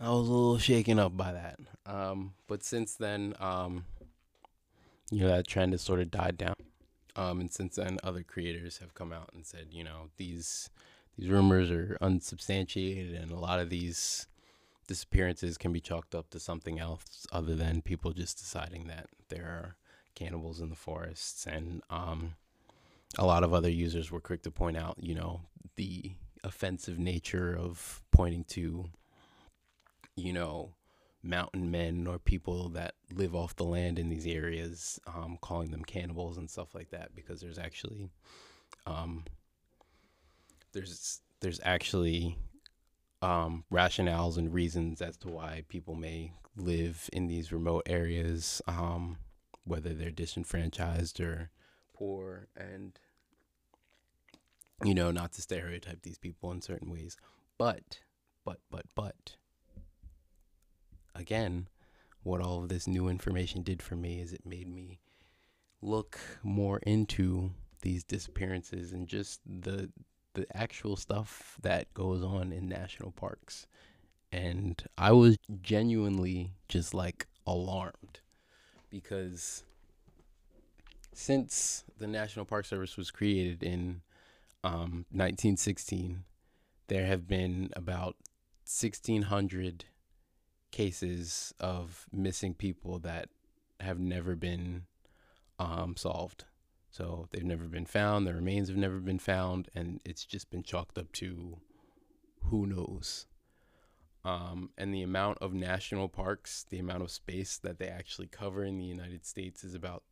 I 0.00 0.10
was 0.10 0.28
a 0.28 0.32
little 0.32 0.58
shaken 0.58 0.98
up 0.98 1.16
by 1.16 1.32
that. 1.32 1.58
Um, 1.86 2.34
but 2.48 2.62
since 2.62 2.94
then, 2.94 3.34
um, 3.38 3.84
you 5.10 5.20
know, 5.20 5.28
that 5.28 5.46
trend 5.46 5.72
has 5.72 5.82
sort 5.82 6.00
of 6.00 6.10
died 6.10 6.38
down. 6.38 6.54
Um, 7.14 7.40
and 7.40 7.52
since 7.52 7.76
then, 7.76 7.98
other 8.02 8.22
creators 8.22 8.78
have 8.78 8.94
come 8.94 9.12
out 9.12 9.30
and 9.34 9.44
said, 9.44 9.68
you 9.70 9.84
know, 9.84 10.08
these 10.16 10.70
these 11.16 11.28
rumors 11.28 11.70
are 11.70 11.98
unsubstantiated, 12.00 13.14
and 13.14 13.30
a 13.30 13.38
lot 13.38 13.60
of 13.60 13.68
these 13.68 14.26
disappearances 14.86 15.58
can 15.58 15.72
be 15.72 15.80
chalked 15.80 16.14
up 16.14 16.30
to 16.30 16.40
something 16.40 16.78
else 16.78 17.26
other 17.32 17.54
than 17.54 17.82
people 17.82 18.12
just 18.12 18.38
deciding 18.38 18.86
that 18.88 19.06
there 19.28 19.44
are 19.44 19.76
cannibals 20.14 20.60
in 20.60 20.68
the 20.68 20.76
forests. 20.76 21.46
And 21.46 21.82
um, 21.90 22.34
a 23.18 23.24
lot 23.24 23.44
of 23.44 23.54
other 23.54 23.70
users 23.70 24.10
were 24.10 24.20
quick 24.20 24.42
to 24.42 24.50
point 24.50 24.76
out, 24.76 24.96
you 25.00 25.14
know, 25.14 25.42
the 25.76 26.12
offensive 26.44 26.98
nature 26.98 27.56
of 27.56 28.02
pointing 28.10 28.44
to, 28.44 28.90
you 30.16 30.32
know, 30.32 30.74
mountain 31.22 31.70
men 31.70 32.06
or 32.06 32.18
people 32.18 32.68
that 32.70 32.94
live 33.12 33.34
off 33.34 33.54
the 33.54 33.64
land 33.64 33.98
in 33.98 34.08
these 34.08 34.26
areas, 34.26 34.98
um, 35.06 35.38
calling 35.40 35.70
them 35.70 35.84
cannibals 35.84 36.36
and 36.36 36.50
stuff 36.50 36.74
like 36.74 36.90
that, 36.90 37.14
because 37.14 37.40
there's 37.40 37.58
actually, 37.58 38.10
um, 38.86 39.24
there's 40.72 41.20
there's 41.40 41.60
actually 41.64 42.36
um, 43.22 43.64
rationales 43.72 44.36
and 44.36 44.52
reasons 44.52 45.00
as 45.00 45.16
to 45.18 45.28
why 45.28 45.64
people 45.68 45.94
may 45.94 46.32
live 46.56 47.08
in 47.12 47.28
these 47.28 47.52
remote 47.52 47.84
areas, 47.86 48.60
um, 48.66 49.16
whether 49.64 49.94
they're 49.94 50.10
disenfranchised 50.10 51.20
or 51.20 51.50
poor, 51.94 52.48
and 52.56 52.98
you 54.84 54.94
know, 54.94 55.12
not 55.12 55.32
to 55.32 55.42
stereotype 55.42 56.02
these 56.02 56.18
people 56.18 56.50
in 56.50 56.60
certain 56.60 56.90
ways, 56.90 57.16
but 57.56 58.00
but 58.44 58.58
but 58.70 58.86
but 58.96 59.36
again, 61.14 61.68
what 62.24 62.40
all 62.40 62.62
of 62.62 62.68
this 62.68 62.88
new 62.88 63.08
information 63.08 63.62
did 63.62 63.80
for 63.80 63.94
me 63.94 64.20
is 64.20 64.32
it 64.32 64.44
made 64.44 64.68
me 64.68 64.98
look 65.80 66.18
more 66.42 66.78
into 66.78 67.52
these 67.82 68.04
disappearances 68.04 68.92
and 68.92 69.08
just 69.08 69.40
the 69.44 69.90
the 70.34 70.46
actual 70.54 70.96
stuff 70.96 71.56
that 71.62 71.92
goes 71.94 72.22
on 72.22 72.52
in 72.52 72.68
national 72.68 73.12
parks. 73.12 73.66
And 74.30 74.82
I 74.96 75.12
was 75.12 75.36
genuinely 75.60 76.52
just 76.68 76.94
like 76.94 77.26
alarmed 77.46 78.20
because 78.88 79.64
since 81.12 81.84
the 81.98 82.06
National 82.06 82.44
Park 82.44 82.64
Service 82.64 82.96
was 82.96 83.10
created 83.10 83.62
in 83.62 84.00
um, 84.64 85.04
1916, 85.10 86.24
there 86.88 87.06
have 87.06 87.28
been 87.28 87.70
about 87.76 88.16
1,600 88.64 89.84
cases 90.70 91.52
of 91.60 92.06
missing 92.12 92.54
people 92.54 92.98
that 93.00 93.28
have 93.80 93.98
never 93.98 94.34
been 94.34 94.84
um, 95.58 95.96
solved. 95.96 96.44
So 96.92 97.26
they've 97.30 97.42
never 97.42 97.64
been 97.64 97.86
found, 97.86 98.26
their 98.26 98.34
remains 98.34 98.68
have 98.68 98.76
never 98.76 99.00
been 99.00 99.18
found, 99.18 99.68
and 99.74 99.98
it's 100.04 100.26
just 100.26 100.50
been 100.50 100.62
chalked 100.62 100.98
up 100.98 101.10
to 101.12 101.56
who 102.44 102.66
knows. 102.66 103.26
Um, 104.26 104.70
and 104.76 104.94
the 104.94 105.02
amount 105.02 105.38
of 105.38 105.54
national 105.54 106.10
parks, 106.10 106.66
the 106.68 106.78
amount 106.78 107.02
of 107.02 107.10
space 107.10 107.56
that 107.56 107.78
they 107.78 107.88
actually 107.88 108.26
cover 108.28 108.62
in 108.62 108.76
the 108.76 108.84
United 108.84 109.24
States 109.24 109.64
is 109.64 109.74
about 109.74 110.02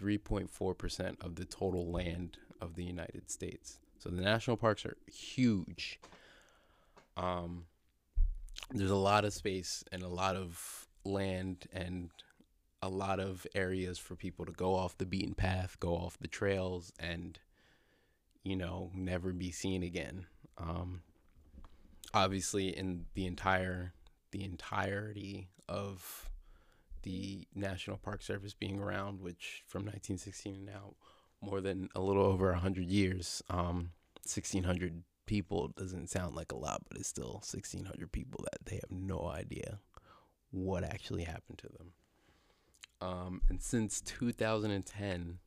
3.4% 0.00 1.22
of 1.22 1.34
the 1.34 1.44
total 1.44 1.92
land 1.92 2.38
of 2.58 2.74
the 2.74 2.84
United 2.84 3.30
States. 3.30 3.78
So 3.98 4.08
the 4.08 4.22
national 4.22 4.56
parks 4.56 4.86
are 4.86 4.96
huge. 5.12 6.00
Um, 7.18 7.66
there's 8.70 8.90
a 8.90 8.96
lot 8.96 9.26
of 9.26 9.34
space 9.34 9.84
and 9.92 10.02
a 10.02 10.08
lot 10.08 10.36
of 10.36 10.88
land 11.04 11.66
and 11.70 12.08
a 12.82 12.88
lot 12.88 13.20
of 13.20 13.46
areas 13.54 13.98
for 13.98 14.16
people 14.16 14.44
to 14.46 14.52
go 14.52 14.74
off 14.74 14.96
the 14.98 15.06
beaten 15.06 15.34
path, 15.34 15.78
go 15.80 15.94
off 15.94 16.18
the 16.18 16.28
trails, 16.28 16.92
and 16.98 17.38
you 18.42 18.56
know 18.56 18.90
never 18.94 19.32
be 19.32 19.50
seen 19.50 19.82
again. 19.82 20.26
Um, 20.58 21.02
obviously, 22.14 22.68
in 22.68 23.06
the 23.14 23.26
entire 23.26 23.92
the 24.30 24.44
entirety 24.44 25.48
of 25.68 26.30
the 27.02 27.46
National 27.54 27.96
Park 27.96 28.22
Service 28.22 28.54
being 28.54 28.78
around, 28.78 29.20
which 29.20 29.62
from 29.66 29.82
1916 29.82 30.54
to 30.54 30.62
now, 30.62 30.94
more 31.40 31.60
than 31.60 31.88
a 31.94 32.00
little 32.00 32.24
over 32.24 32.50
100 32.52 32.90
years, 32.90 33.42
um, 33.48 33.92
1,600 34.24 35.02
people 35.26 35.68
doesn't 35.68 36.10
sound 36.10 36.34
like 36.34 36.52
a 36.52 36.56
lot, 36.56 36.82
but 36.88 36.98
it's 36.98 37.08
still 37.08 37.34
1,600 37.44 38.12
people 38.12 38.44
that 38.44 38.66
they 38.66 38.76
have 38.76 38.90
no 38.90 39.26
idea 39.28 39.78
what 40.50 40.84
actually 40.84 41.24
happened 41.24 41.58
to 41.58 41.68
them. 41.68 41.92
Um, 43.00 43.40
and 43.48 43.62
since 43.62 44.00
2010, 44.02 45.38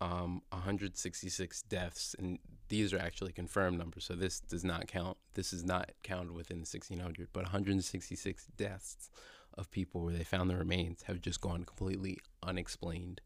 um, 0.00 0.42
166 0.50 1.62
deaths, 1.62 2.14
and 2.18 2.38
these 2.68 2.92
are 2.92 2.98
actually 2.98 3.32
confirmed 3.32 3.78
numbers. 3.78 4.04
So 4.04 4.14
this 4.14 4.40
does 4.40 4.64
not 4.64 4.86
count. 4.88 5.16
This 5.34 5.52
is 5.52 5.64
not 5.64 5.90
counted 6.02 6.32
within 6.32 6.58
the 6.58 6.68
1600, 6.68 7.28
but 7.32 7.44
166 7.44 8.46
deaths 8.56 9.10
of 9.54 9.70
people 9.70 10.02
where 10.02 10.12
they 10.12 10.24
found 10.24 10.50
the 10.50 10.56
remains 10.56 11.02
have 11.04 11.20
just 11.20 11.40
gone 11.40 11.64
completely 11.64 12.18
unexplained, 12.42 13.20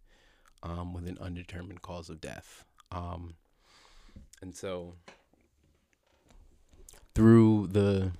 um, 0.62 0.92
with 0.92 1.09
an 1.09 1.18
undetermined 1.20 1.83
cause 1.83 2.09
of 2.09 2.20
death. 2.20 2.64
Um, 2.92 3.35
and 4.42 4.55
so 4.55 4.94
through 7.14 7.68
the 7.68 8.12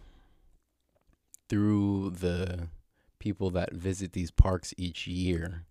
through 1.49 2.11
the 2.11 2.69
people 3.21 3.51
that 3.51 3.73
visit 3.73 4.13
these 4.13 4.33
parks 4.33 4.75
each 4.77 5.07
year, 5.07 5.67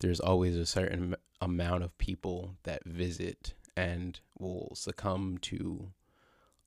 there's 0.00 0.20
always 0.20 0.56
a 0.56 0.66
certain 0.66 1.16
amount 1.40 1.82
of 1.82 1.96
people 1.96 2.56
that 2.64 2.84
visit 2.84 3.54
and 3.74 4.20
will 4.38 4.72
succumb 4.74 5.38
to 5.38 5.92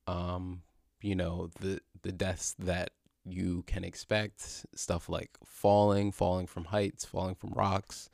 um, 0.06 0.62
you 1.00 1.14
know, 1.14 1.50
the 1.60 1.80
the 2.02 2.12
deaths 2.12 2.54
that 2.58 2.90
you 3.26 3.62
can 3.66 3.84
expect, 3.84 4.66
stuff 4.74 5.08
like 5.08 5.30
falling, 5.44 6.12
falling 6.12 6.46
from 6.46 6.64
heights, 6.64 7.04
falling 7.04 7.34
from 7.34 7.50
rocks, 7.50 8.10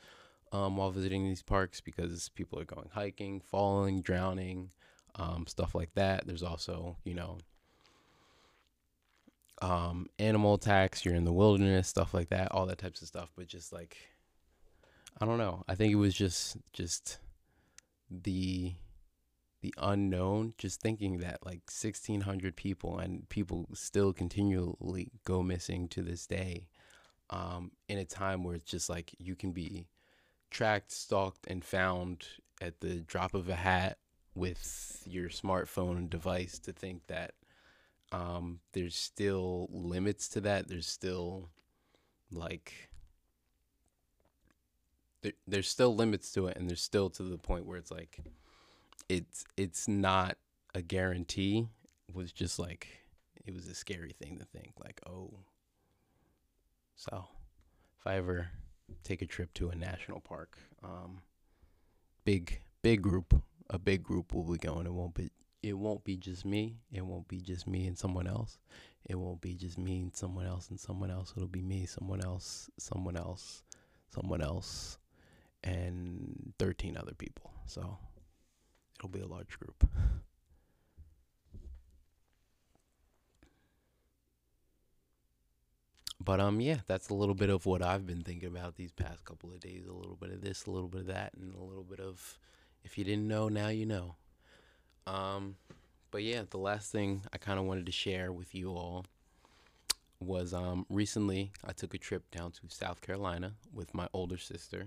um, 0.53 0.77
while 0.77 0.90
visiting 0.90 1.25
these 1.25 1.42
parks 1.42 1.81
because 1.81 2.29
people 2.31 2.59
are 2.59 2.64
going 2.64 2.88
hiking, 2.92 3.40
falling, 3.40 4.03
drowning, 4.03 4.70
um, 5.16 5.46
stuff 5.46 5.75
like 5.75 5.94
that. 5.94 6.27
There's 6.27 6.42
also, 6.42 6.96
you 7.05 7.14
know, 7.14 7.38
um, 9.61 10.07
animal 10.18 10.55
attacks. 10.55 11.05
You're 11.05 11.14
in 11.14 11.25
the 11.25 11.33
wilderness, 11.33 11.88
stuff 11.88 12.14
like 12.14 12.31
that, 12.31 12.53
all 12.53 12.66
that 12.66 12.79
types 12.79 13.03
of 13.03 13.09
stuff. 13.09 13.31
But 13.37 13.46
just 13.46 13.73
like, 13.73 13.96
I 15.20 15.27
don't 15.27 15.38
know. 15.38 15.64
I 15.68 15.75
think 15.75 15.92
it 15.92 15.96
was 15.96 16.14
just 16.14 16.57
just 16.73 17.18
the 18.11 18.75
the 19.62 19.75
unknown, 19.79 20.55
just 20.57 20.81
thinking 20.81 21.18
that 21.18 21.44
like 21.44 21.62
1,600 21.70 22.57
people 22.57 22.99
and 22.99 23.29
people 23.29 23.68
still 23.75 24.12
continually 24.12 25.11
go 25.25 25.42
missing 25.42 25.87
to 25.88 26.03
this 26.03 26.27
day 26.27 26.66
um, 27.29 27.70
in 27.88 27.99
a 27.99 28.05
time 28.05 28.42
where 28.42 28.55
it's 28.55 28.70
just 28.70 28.88
like 28.88 29.14
you 29.18 29.35
can 29.35 29.53
be 29.53 29.87
tracked, 30.51 30.90
stalked, 30.90 31.46
and 31.46 31.64
found 31.64 32.25
at 32.61 32.81
the 32.81 33.01
drop 33.01 33.35
of 33.35 33.49
a 33.49 33.55
hat 33.55 33.99
with 34.35 35.03
your 35.07 35.29
smartphone 35.29 36.09
device 36.09 36.59
to 36.59 36.73
think 36.73 37.07
that 37.09 37.35
um, 38.12 38.61
there's 38.73 38.96
still 38.96 39.68
limits 39.73 40.29
to 40.31 40.40
that. 40.42 40.68
There's 40.68 40.87
still 40.87 41.49
like 42.33 42.90
there, 45.23 45.33
there's 45.46 45.68
still 45.68 45.94
limits 45.94 46.33
to 46.33 46.46
it, 46.46 46.57
and 46.57 46.68
there's 46.68 46.83
still 46.83 47.11
to 47.11 47.23
the 47.23 47.38
point 47.38 47.66
where 47.66 47.79
it's 47.79 47.90
like 47.90 48.20
it's 49.09 49.44
it's 49.57 49.88
not 49.88 50.37
a 50.75 50.83
guarantee. 50.83 51.68
It 52.09 52.14
was 52.14 52.33
just 52.33 52.59
like 52.59 52.88
it 53.46 53.55
was 53.55 53.66
a 53.68 53.75
scary 53.75 54.14
thing 54.18 54.38
to 54.38 54.44
think 54.44 54.73
like, 54.83 55.01
oh. 55.09 55.31
So, 56.96 57.29
if 57.99 58.07
I 58.07 58.16
ever 58.16 58.49
take 59.05 59.23
a 59.23 59.27
trip 59.27 59.55
to 59.55 59.70
a 59.70 59.75
national 59.75 60.20
park, 60.20 60.59
um, 60.85 61.23
big 62.25 62.61
big 62.83 63.03
group, 63.03 63.42
a 63.70 63.79
big 63.79 64.03
group 64.03 64.35
will 64.35 64.44
be 64.44 64.59
going. 64.59 64.87
It 64.87 64.92
won't 64.92 65.14
be 65.14 65.31
it 65.62 65.77
won't 65.77 66.05
be 66.05 66.16
just 66.16 66.44
me. 66.44 66.77
It 66.92 67.05
won't 67.05 67.29
be 67.29 67.40
just 67.40 67.66
me 67.66 67.87
and 67.87 67.99
someone 67.99 68.27
else. 68.27 68.59
It 69.07 69.16
won't 69.16 69.40
be 69.40 69.55
just 69.55 69.79
me 69.79 70.03
and 70.03 70.14
someone 70.14 70.46
else 70.46 70.70
and 70.70 70.79
someone 70.79 71.11
else. 71.11 71.33
It'll 71.37 71.49
be 71.49 71.62
me, 71.62 71.87
someone 71.87 72.23
else, 72.23 72.70
someone 72.79 73.16
else, 73.16 73.62
someone 74.14 74.42
else, 74.42 74.99
and 75.62 76.53
13 76.59 76.96
other 76.96 77.14
people. 77.14 77.51
So 77.66 77.99
it'll 78.99 79.11
be 79.11 79.20
a 79.20 79.27
large 79.27 79.59
group. 79.59 79.88
But 86.23 86.38
um 86.38 86.61
yeah, 86.61 86.79
that's 86.87 87.09
a 87.09 87.14
little 87.14 87.35
bit 87.35 87.49
of 87.49 87.64
what 87.64 87.83
I've 87.83 88.07
been 88.07 88.23
thinking 88.23 88.49
about 88.49 88.77
these 88.77 88.92
past 88.92 89.25
couple 89.25 89.53
of 89.53 89.61
days, 89.61 89.87
a 89.87 89.92
little 89.92 90.16
bit 90.16 90.31
of 90.31 90.42
this, 90.42 90.66
a 90.66 90.70
little 90.70 90.88
bit 90.88 91.03
of 91.03 91.07
that, 91.07 91.33
and 91.35 91.55
a 91.55 91.62
little 91.62 91.83
bit 91.83 92.01
of 92.01 92.38
if 92.85 92.99
you 92.99 93.05
didn't 93.05 93.27
know, 93.27 93.49
now 93.49 93.68
you 93.68 93.87
know. 93.87 94.16
Um, 95.11 95.57
but 96.12 96.23
yeah, 96.23 96.42
the 96.49 96.59
last 96.59 96.92
thing 96.92 97.23
I 97.33 97.38
kind 97.38 97.59
of 97.59 97.64
wanted 97.64 97.87
to 97.87 97.92
share 97.92 98.33
with 98.33 98.55
you 98.55 98.70
all 98.70 99.07
was 100.20 100.55
um, 100.55 100.87
recently 100.88 101.51
I 101.64 101.73
took 101.73 101.94
a 101.94 101.99
trip 101.99 102.31
down 102.31 102.53
to 102.53 102.61
South 102.68 103.01
Carolina 103.01 103.55
with 103.73 103.92
my 103.92 104.07
older 104.12 104.37
sister, 104.37 104.87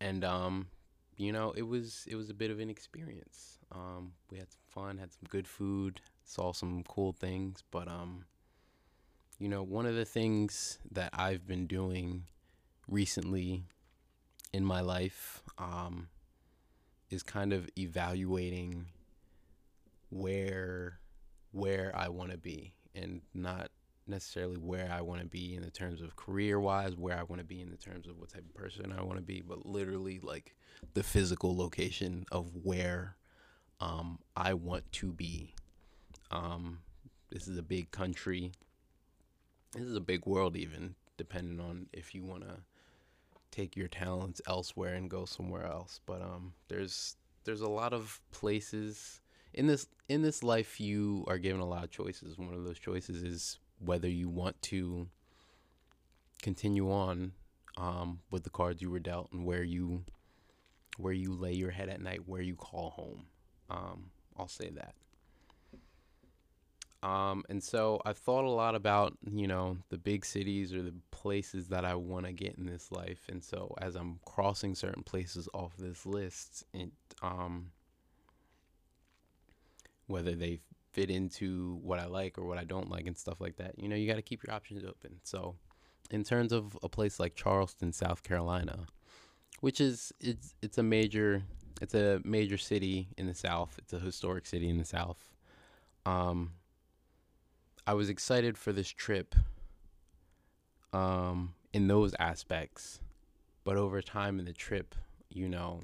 and 0.00 0.24
um, 0.24 0.68
you 1.16 1.32
know 1.32 1.52
it 1.56 1.62
was 1.62 2.06
it 2.08 2.14
was 2.14 2.30
a 2.30 2.34
bit 2.34 2.50
of 2.50 2.58
an 2.58 2.70
experience. 2.70 3.58
Um, 3.70 4.12
we 4.30 4.38
had 4.38 4.50
some 4.50 4.62
fun, 4.68 4.98
had 4.98 5.12
some 5.12 5.26
good 5.28 5.46
food, 5.46 6.00
saw 6.24 6.52
some 6.52 6.84
cool 6.88 7.12
things, 7.12 7.62
but 7.70 7.86
um, 7.86 8.24
you 9.38 9.48
know 9.48 9.62
one 9.62 9.84
of 9.84 9.94
the 9.94 10.06
things 10.06 10.78
that 10.90 11.10
I've 11.12 11.46
been 11.46 11.66
doing 11.66 12.24
recently 12.88 13.64
in 14.54 14.64
my 14.64 14.80
life 14.80 15.42
um, 15.58 16.08
is 17.12 17.22
kind 17.22 17.52
of 17.52 17.68
evaluating 17.78 18.86
where 20.08 20.98
where 21.52 21.92
I 21.94 22.08
want 22.08 22.30
to 22.30 22.38
be 22.38 22.72
and 22.94 23.20
not 23.34 23.70
necessarily 24.06 24.56
where 24.56 24.90
I 24.90 25.02
want 25.02 25.20
to 25.20 25.26
be 25.26 25.54
in 25.54 25.62
the 25.62 25.70
terms 25.70 26.00
of 26.00 26.16
career 26.16 26.58
wise, 26.58 26.96
where 26.96 27.16
I 27.16 27.22
want 27.22 27.40
to 27.40 27.44
be 27.44 27.60
in 27.60 27.70
the 27.70 27.76
terms 27.76 28.06
of 28.08 28.18
what 28.18 28.30
type 28.30 28.44
of 28.44 28.54
person 28.54 28.94
I 28.98 29.02
want 29.02 29.18
to 29.18 29.22
be, 29.22 29.42
but 29.46 29.66
literally 29.66 30.20
like 30.22 30.56
the 30.94 31.02
physical 31.02 31.54
location 31.54 32.24
of 32.32 32.50
where 32.62 33.16
um, 33.80 34.18
I 34.34 34.54
want 34.54 34.90
to 34.92 35.12
be. 35.12 35.54
Um, 36.30 36.78
this 37.30 37.46
is 37.46 37.58
a 37.58 37.62
big 37.62 37.90
country. 37.90 38.52
This 39.74 39.84
is 39.84 39.96
a 39.96 40.00
big 40.00 40.24
world, 40.24 40.56
even 40.56 40.94
depending 41.18 41.60
on 41.60 41.88
if 41.92 42.14
you 42.14 42.24
want 42.24 42.42
to 42.42 42.56
take 43.52 43.76
your 43.76 43.88
talents 43.88 44.40
elsewhere 44.48 44.94
and 44.94 45.08
go 45.08 45.24
somewhere 45.24 45.64
else. 45.64 46.00
But 46.06 46.22
um, 46.22 46.54
there's 46.68 47.16
there's 47.44 47.60
a 47.60 47.68
lot 47.68 47.92
of 47.92 48.20
places 48.32 49.20
in 49.54 49.68
this 49.68 49.86
in 50.08 50.22
this 50.22 50.42
life 50.42 50.80
you 50.80 51.24
are 51.28 51.38
given 51.38 51.60
a 51.60 51.66
lot 51.66 51.84
of 51.84 51.90
choices. 51.90 52.36
One 52.36 52.54
of 52.54 52.64
those 52.64 52.78
choices 52.78 53.22
is 53.22 53.58
whether 53.78 54.08
you 54.08 54.28
want 54.28 54.60
to 54.62 55.06
continue 56.42 56.90
on 56.90 57.32
um, 57.76 58.20
with 58.30 58.42
the 58.42 58.50
cards 58.50 58.82
you 58.82 58.90
were 58.90 58.98
dealt 58.98 59.30
and 59.32 59.44
where 59.44 59.62
you 59.62 60.04
where 60.98 61.12
you 61.12 61.32
lay 61.32 61.52
your 61.52 61.70
head 61.70 61.88
at 61.88 62.00
night, 62.00 62.26
where 62.26 62.42
you 62.42 62.54
call 62.54 62.90
home. 62.90 63.26
Um, 63.70 64.10
I'll 64.36 64.48
say 64.48 64.70
that. 64.70 64.94
Um, 67.02 67.42
and 67.48 67.62
so 67.62 68.00
I've 68.06 68.18
thought 68.18 68.44
a 68.44 68.50
lot 68.50 68.76
about, 68.76 69.18
you 69.28 69.48
know, 69.48 69.76
the 69.88 69.98
big 69.98 70.24
cities 70.24 70.72
or 70.72 70.82
the 70.82 70.94
places 71.10 71.66
that 71.68 71.84
I 71.84 71.96
want 71.96 72.26
to 72.26 72.32
get 72.32 72.56
in 72.58 72.66
this 72.66 72.92
life. 72.92 73.26
And 73.28 73.42
so 73.42 73.74
as 73.80 73.96
I'm 73.96 74.20
crossing 74.24 74.76
certain 74.76 75.02
places 75.02 75.48
off 75.52 75.76
this 75.76 76.06
list, 76.06 76.64
it, 76.72 76.90
um, 77.20 77.72
whether 80.06 80.36
they 80.36 80.60
fit 80.92 81.10
into 81.10 81.80
what 81.82 81.98
I 81.98 82.06
like 82.06 82.38
or 82.38 82.44
what 82.44 82.58
I 82.58 82.64
don't 82.64 82.88
like 82.88 83.08
and 83.08 83.16
stuff 83.16 83.40
like 83.40 83.56
that, 83.56 83.76
you 83.78 83.88
know, 83.88 83.96
you 83.96 84.06
got 84.06 84.16
to 84.16 84.22
keep 84.22 84.44
your 84.46 84.54
options 84.54 84.84
open. 84.84 85.16
So 85.24 85.56
in 86.12 86.22
terms 86.22 86.52
of 86.52 86.78
a 86.84 86.88
place 86.88 87.18
like 87.18 87.34
Charleston, 87.34 87.92
South 87.92 88.22
Carolina, 88.22 88.86
which 89.60 89.80
is, 89.80 90.12
it's, 90.20 90.54
it's 90.62 90.78
a 90.78 90.82
major, 90.84 91.42
it's 91.80 91.94
a 91.94 92.20
major 92.22 92.58
city 92.58 93.08
in 93.16 93.26
the 93.26 93.34
South. 93.34 93.74
It's 93.78 93.92
a 93.92 93.98
historic 93.98 94.46
city 94.46 94.68
in 94.68 94.78
the 94.78 94.84
South. 94.84 95.18
Um, 96.06 96.52
I 97.86 97.94
was 97.94 98.08
excited 98.08 98.56
for 98.56 98.72
this 98.72 98.88
trip 98.88 99.34
um, 100.92 101.54
in 101.72 101.88
those 101.88 102.14
aspects, 102.18 103.00
but 103.64 103.76
over 103.76 104.00
time 104.00 104.38
in 104.38 104.44
the 104.44 104.52
trip, 104.52 104.94
you 105.28 105.48
know, 105.48 105.80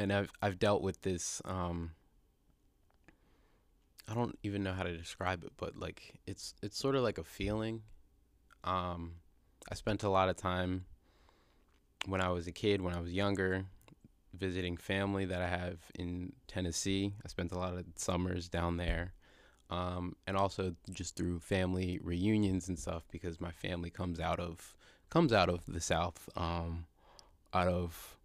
and 0.00 0.10
I've 0.10 0.32
I've 0.40 0.58
dealt 0.58 0.80
with 0.80 1.02
this. 1.02 1.42
Um, 1.44 1.90
I 4.08 4.14
don't 4.14 4.38
even 4.42 4.62
know 4.62 4.72
how 4.72 4.84
to 4.84 4.96
describe 4.96 5.44
it, 5.44 5.52
but 5.58 5.76
like 5.76 6.14
it's 6.26 6.54
it's 6.62 6.78
sort 6.78 6.94
of 6.94 7.02
like 7.02 7.18
a 7.18 7.24
feeling. 7.24 7.82
Um, 8.64 9.16
I 9.70 9.74
spent 9.74 10.02
a 10.02 10.08
lot 10.08 10.30
of 10.30 10.36
time 10.36 10.86
when 12.06 12.22
I 12.22 12.30
was 12.30 12.46
a 12.46 12.52
kid, 12.52 12.80
when 12.80 12.94
I 12.94 13.00
was 13.00 13.12
younger, 13.12 13.66
visiting 14.32 14.78
family 14.78 15.26
that 15.26 15.42
I 15.42 15.48
have 15.48 15.78
in 15.94 16.32
Tennessee. 16.48 17.12
I 17.22 17.28
spent 17.28 17.52
a 17.52 17.58
lot 17.58 17.74
of 17.74 17.84
summers 17.96 18.48
down 18.48 18.78
there 18.78 19.12
um, 19.72 20.14
and 20.26 20.36
also 20.36 20.74
just 20.90 21.16
through 21.16 21.40
family 21.40 21.98
reunions 22.02 22.68
and 22.68 22.78
stuff 22.78 23.04
because 23.10 23.40
my 23.40 23.50
family 23.50 23.88
comes 23.88 24.20
out 24.20 24.38
of 24.38 24.74
comes 25.08 25.32
out 25.32 25.48
of 25.48 25.62
the 25.66 25.80
South, 25.80 26.28
um, 26.36 26.84
out 27.54 27.68
of 27.68 28.18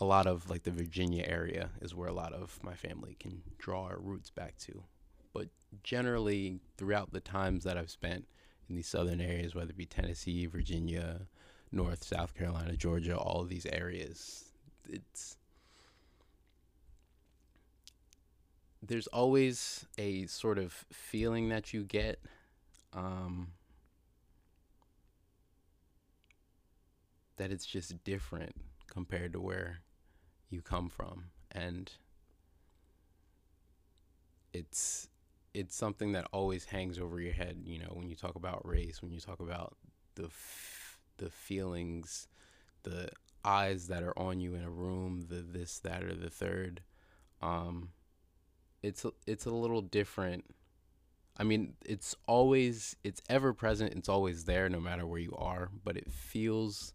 a 0.00 0.04
lot 0.04 0.26
of 0.26 0.50
like 0.50 0.64
the 0.64 0.72
Virginia 0.72 1.24
area 1.26 1.70
is 1.80 1.94
where 1.94 2.08
a 2.08 2.12
lot 2.12 2.32
of 2.32 2.58
my 2.64 2.74
family 2.74 3.16
can 3.20 3.42
draw 3.58 3.84
our 3.84 3.98
roots 3.98 4.30
back 4.30 4.58
to. 4.58 4.82
But 5.32 5.48
generally, 5.84 6.58
throughout 6.76 7.12
the 7.12 7.20
times 7.20 7.62
that 7.62 7.76
I've 7.76 7.90
spent 7.90 8.26
in 8.68 8.74
these 8.74 8.88
southern 8.88 9.20
areas, 9.20 9.54
whether 9.54 9.70
it 9.70 9.76
be 9.76 9.86
Tennessee, 9.86 10.46
Virginia, 10.46 11.20
North, 11.70 12.02
South 12.02 12.34
Carolina, 12.34 12.76
Georgia, 12.76 13.16
all 13.16 13.42
of 13.42 13.48
these 13.48 13.66
areas, 13.66 14.46
it's 14.88 15.36
there's 18.82 19.06
always 19.08 19.86
a 19.98 20.26
sort 20.26 20.58
of 20.58 20.72
feeling 20.92 21.48
that 21.48 21.72
you 21.72 21.84
get 21.84 22.20
um, 22.94 23.48
that 27.36 27.50
it's 27.50 27.66
just 27.66 28.02
different 28.04 28.54
compared 28.88 29.32
to 29.32 29.40
where 29.40 29.80
you 30.50 30.62
come 30.62 30.88
from. 30.88 31.26
And 31.52 31.92
it's 34.52 35.08
it's 35.54 35.74
something 35.74 36.12
that 36.12 36.26
always 36.32 36.64
hangs 36.66 36.98
over 36.98 37.20
your 37.20 37.32
head 37.32 37.58
you 37.64 37.78
know 37.78 37.90
when 37.92 38.08
you 38.08 38.14
talk 38.14 38.34
about 38.34 38.66
race 38.66 39.02
when 39.02 39.10
you 39.10 39.20
talk 39.20 39.40
about 39.40 39.76
the 40.14 40.24
f- 40.24 40.98
the 41.18 41.30
feelings 41.30 42.28
the 42.84 43.08
eyes 43.44 43.88
that 43.88 44.02
are 44.02 44.18
on 44.18 44.40
you 44.40 44.54
in 44.54 44.62
a 44.64 44.70
room 44.70 45.26
the 45.28 45.36
this 45.42 45.78
that 45.80 46.04
or 46.04 46.14
the 46.14 46.30
third. 46.30 46.82
Um, 47.42 47.90
it's 48.82 49.04
it's 49.26 49.46
a 49.46 49.50
little 49.50 49.82
different. 49.82 50.44
I 51.36 51.44
mean, 51.44 51.74
it's 51.84 52.16
always 52.26 52.96
it's 53.04 53.22
ever 53.28 53.52
present. 53.52 53.94
It's 53.94 54.08
always 54.08 54.44
there, 54.44 54.68
no 54.68 54.80
matter 54.80 55.06
where 55.06 55.20
you 55.20 55.34
are. 55.36 55.68
But 55.84 55.96
it 55.96 56.10
feels 56.10 56.94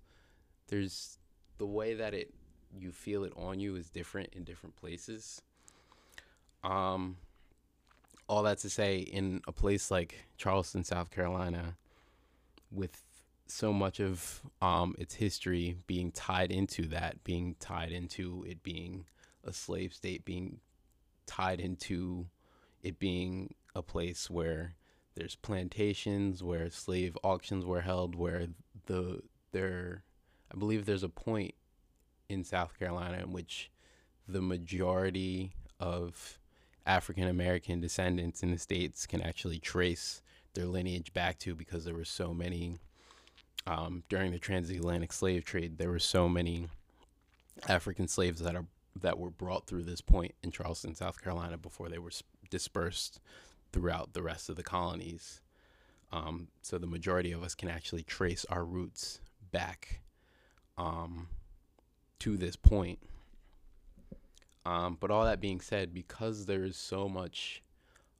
there's 0.67 1.17
the 1.57 1.65
way 1.65 1.93
that 1.93 2.13
it 2.13 2.33
you 2.77 2.91
feel 2.91 3.23
it 3.23 3.33
on 3.35 3.59
you 3.59 3.75
is 3.75 3.89
different 3.89 4.29
in 4.33 4.43
different 4.43 4.75
places. 4.75 5.41
Um, 6.63 7.17
all 8.27 8.43
that 8.43 8.59
to 8.59 8.69
say, 8.69 8.97
in 8.97 9.41
a 9.47 9.51
place 9.51 9.91
like 9.91 10.25
Charleston, 10.37 10.83
South 10.83 11.11
Carolina, 11.11 11.75
with 12.71 13.03
so 13.47 13.73
much 13.73 13.99
of 13.99 14.41
um, 14.61 14.95
its 14.97 15.15
history 15.15 15.77
being 15.85 16.11
tied 16.11 16.51
into 16.51 16.87
that, 16.87 17.23
being 17.23 17.55
tied 17.59 17.91
into 17.91 18.45
it 18.47 18.63
being 18.63 19.05
a 19.43 19.53
slave 19.53 19.93
state 19.93 20.23
being 20.25 20.59
tied 21.25 21.59
into 21.59 22.27
it 22.81 22.99
being 22.99 23.53
a 23.75 23.81
place 23.81 24.29
where 24.29 24.75
there's 25.15 25.35
plantations 25.35 26.43
where 26.43 26.69
slave 26.69 27.17
auctions 27.23 27.65
were 27.65 27.81
held 27.81 28.15
where 28.15 28.47
the 28.85 29.21
there 29.51 30.03
I 30.53 30.57
believe 30.57 30.85
there's 30.85 31.03
a 31.03 31.09
point 31.09 31.53
in 32.29 32.43
South 32.43 32.77
Carolina 32.77 33.19
in 33.23 33.31
which 33.31 33.71
the 34.27 34.41
majority 34.41 35.53
of 35.79 36.39
African 36.85 37.27
American 37.27 37.79
descendants 37.79 38.43
in 38.43 38.51
the 38.51 38.57
states 38.57 39.05
can 39.05 39.21
actually 39.21 39.59
trace 39.59 40.21
their 40.53 40.65
lineage 40.65 41.13
back 41.13 41.39
to 41.39 41.55
because 41.55 41.85
there 41.85 41.95
were 41.95 42.05
so 42.05 42.33
many 42.33 42.77
um, 43.65 44.03
during 44.09 44.31
the 44.31 44.39
transatlantic 44.39 45.13
slave 45.13 45.45
trade. 45.45 45.77
There 45.77 45.89
were 45.89 45.99
so 45.99 46.27
many 46.27 46.67
African 47.67 48.07
slaves 48.07 48.41
that 48.41 48.55
are 48.55 48.65
that 48.99 49.17
were 49.17 49.29
brought 49.29 49.67
through 49.67 49.83
this 49.83 50.01
point 50.01 50.35
in 50.43 50.51
Charleston, 50.51 50.95
South 50.95 51.21
Carolina, 51.21 51.57
before 51.57 51.89
they 51.89 51.97
were 51.97 52.11
dispersed 52.49 53.19
throughout 53.71 54.13
the 54.13 54.21
rest 54.21 54.49
of 54.49 54.55
the 54.55 54.63
colonies. 54.63 55.41
Um, 56.11 56.49
so 56.61 56.77
the 56.77 56.87
majority 56.87 57.31
of 57.31 57.43
us 57.43 57.55
can 57.55 57.69
actually 57.69 58.03
trace 58.03 58.45
our 58.49 58.63
roots 58.63 59.19
back 59.51 60.01
um, 60.77 61.27
to 62.19 62.37
this 62.37 62.55
point. 62.55 62.99
Um, 64.65 64.97
but 64.99 65.11
all 65.11 65.25
that 65.25 65.41
being 65.41 65.59
said, 65.59 65.93
because 65.93 66.45
there 66.45 66.63
is 66.63 66.77
so 66.77 67.09
much 67.09 67.61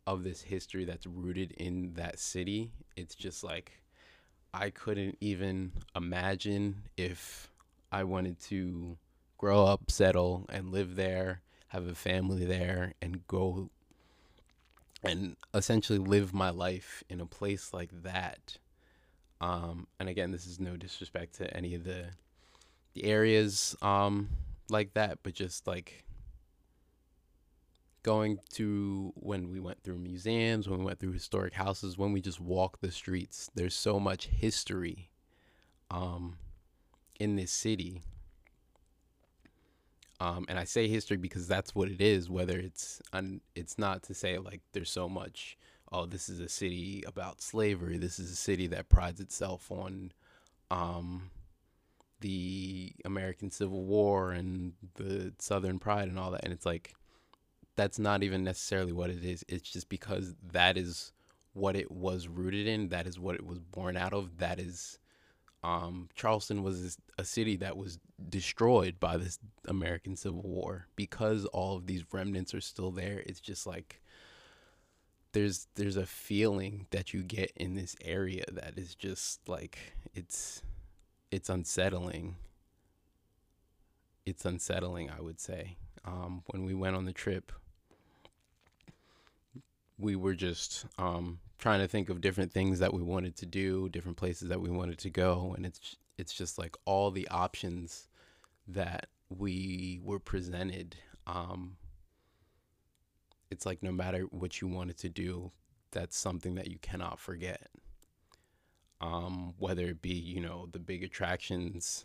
of 0.06 0.24
this 0.24 0.42
history 0.42 0.86
that's 0.86 1.06
rooted 1.06 1.52
in 1.54 1.94
that 1.94 2.20
city, 2.20 2.72
it's 2.96 3.16
just 3.16 3.44
like 3.44 3.80
I 4.54 4.70
couldn't 4.70 5.18
even 5.22 5.72
imagine 5.96 6.84
if 6.98 7.50
I 7.92 8.04
wanted 8.04 8.40
to 8.42 8.98
grow 9.44 9.66
up, 9.66 9.92
settle, 9.92 10.46
and 10.48 10.72
live 10.72 10.96
there, 10.96 11.42
have 11.68 11.86
a 11.86 11.94
family 11.94 12.46
there, 12.46 12.94
and 13.02 13.28
go 13.28 13.70
and 15.04 15.36
essentially 15.54 16.00
live 16.00 16.34
my 16.34 16.50
life 16.50 17.04
in 17.10 17.20
a 17.20 17.26
place 17.26 17.74
like 17.74 17.90
that. 18.04 18.58
Um, 19.42 19.86
and 20.00 20.08
again, 20.08 20.32
this 20.32 20.48
is 20.48 20.62
no 20.62 20.78
disrespect 20.78 21.36
to 21.36 21.58
any 21.58 21.76
of 21.76 21.84
the 21.84 22.06
the 22.94 23.04
areas 23.04 23.76
um, 23.82 24.30
like 24.70 24.94
that, 24.94 25.20
but 25.24 25.34
just 25.34 25.68
like 25.68 26.06
going 28.02 28.40
to 28.54 29.12
when 29.16 29.52
we 29.52 29.60
went 29.60 29.84
through 29.84 29.98
museums, 29.98 30.70
when 30.70 30.80
we 30.80 30.86
went 30.86 31.02
through 31.02 31.12
historic 31.12 31.52
houses, 31.52 31.98
when 31.98 32.14
we 32.14 32.22
just 32.22 32.40
walk 32.40 32.80
the 32.80 32.92
streets, 32.92 33.52
there's 33.56 33.76
so 33.76 34.00
much 34.00 34.28
history 34.28 35.10
um, 35.92 36.38
in 37.20 37.36
this 37.36 37.52
city. 37.52 38.04
Um, 40.24 40.46
and 40.48 40.58
I 40.58 40.64
say 40.64 40.88
history 40.88 41.18
because 41.18 41.50
that's 41.50 41.76
what 41.76 41.90
it 41.90 42.00
is. 42.00 42.30
Whether 42.30 42.58
it's 42.58 43.02
un, 43.12 43.42
it's 43.56 43.78
not 43.78 44.04
to 44.04 44.14
say 44.14 44.38
like 44.38 44.62
there's 44.72 44.90
so 44.90 45.10
much. 45.10 45.58
Oh, 45.92 46.06
this 46.06 46.30
is 46.30 46.40
a 46.40 46.48
city 46.48 47.04
about 47.06 47.42
slavery. 47.42 47.98
This 47.98 48.20
is 48.20 48.32
a 48.32 48.36
city 48.38 48.68
that 48.68 48.88
prides 48.88 49.20
itself 49.20 49.70
on 49.70 50.14
um, 50.72 51.30
the 52.22 52.94
American 53.04 53.52
Civil 53.52 53.84
War 53.84 54.32
and 54.32 54.74
the 54.96 55.34
Southern 55.40 55.78
Pride 55.78 56.08
and 56.08 56.18
all 56.18 56.32
that. 56.32 56.46
And 56.46 56.54
it's 56.54 56.66
like 56.66 56.96
that's 57.76 58.00
not 58.00 58.24
even 58.24 58.46
necessarily 58.46 58.94
what 58.94 59.10
it 59.10 59.26
is. 59.26 59.44
It's 59.50 59.70
just 59.70 59.90
because 59.90 60.36
that 60.54 60.78
is 60.78 61.12
what 61.52 61.76
it 61.76 61.92
was 61.92 62.30
rooted 62.30 62.66
in. 62.66 62.88
That 62.88 63.08
is 63.08 63.20
what 63.20 63.36
it 63.36 63.46
was 63.46 63.60
born 63.60 63.98
out 63.98 64.14
of. 64.14 64.38
That 64.38 64.58
is, 64.58 65.00
um, 65.64 66.10
Charleston 66.14 66.62
was 66.62 66.98
a 67.18 67.24
city 67.24 67.56
that 67.58 67.78
was 67.78 67.98
destroyed 68.30 69.00
by 69.00 69.16
this 69.18 69.40
American 69.66 70.16
Civil 70.18 70.42
War 70.42 70.88
because 70.96 71.46
all 71.46 71.78
of 71.78 71.88
these 71.88 72.04
remnants 72.12 72.54
are 72.54 72.62
still 72.62 72.92
there. 72.92 73.24
It's 73.26 73.40
just 73.40 73.66
like 73.66 74.02
there's 75.32 75.68
there's 75.76 75.96
a 75.96 76.06
feeling 76.06 76.88
that 76.92 77.14
you 77.14 77.24
get 77.24 77.52
in 77.56 77.76
this 77.76 77.96
area 78.04 78.44
that 78.52 78.78
is 78.78 78.94
just 78.94 79.48
like 79.48 79.78
it's 80.14 80.62
it's 81.32 81.50
unsettling. 81.50 82.36
It's 84.26 84.46
unsettling, 84.46 85.10
I 85.10 85.22
would 85.22 85.40
say. 85.40 85.78
Um, 86.06 86.44
when 86.48 86.66
we 86.66 86.74
went 86.74 86.96
on 86.98 87.06
the 87.06 87.14
trip, 87.14 87.52
we 90.04 90.16
were 90.18 90.36
just 90.36 90.86
um, 90.98 91.40
trying 91.58 91.80
to 91.80 91.88
think 91.88 92.10
of 92.10 92.20
different 92.20 92.52
things 92.52 92.80
that 92.80 92.94
we 92.94 93.02
wanted 93.02 93.38
to 93.38 93.46
do, 93.46 93.88
different 93.90 94.18
places 94.18 94.50
that 94.50 94.60
we 94.60 94.70
wanted 94.70 95.00
to 95.00 95.10
go, 95.10 95.54
and 95.56 95.66
it's 95.66 95.96
it's 96.18 96.34
just 96.34 96.60
like 96.60 96.76
all 96.86 97.10
the 97.10 97.28
options 97.30 98.08
that 98.68 99.08
we 99.30 100.00
were 100.04 100.20
presented. 100.20 100.98
Um, 101.26 101.78
it's 103.50 103.66
like 103.66 103.82
no 103.82 103.92
matter 103.92 104.24
what 104.24 104.62
you 104.62 104.68
wanted 104.68 104.98
to 104.98 105.10
do, 105.10 105.52
that's 105.92 106.18
something 106.18 106.56
that 106.56 106.68
you 106.68 106.78
cannot 106.80 107.18
forget. 107.18 107.70
Um, 109.00 109.54
whether 109.58 109.86
it 109.86 110.02
be 110.02 110.14
you 110.14 110.42
know 110.42 110.68
the 110.72 110.80
big 110.80 111.04
attractions 111.04 112.04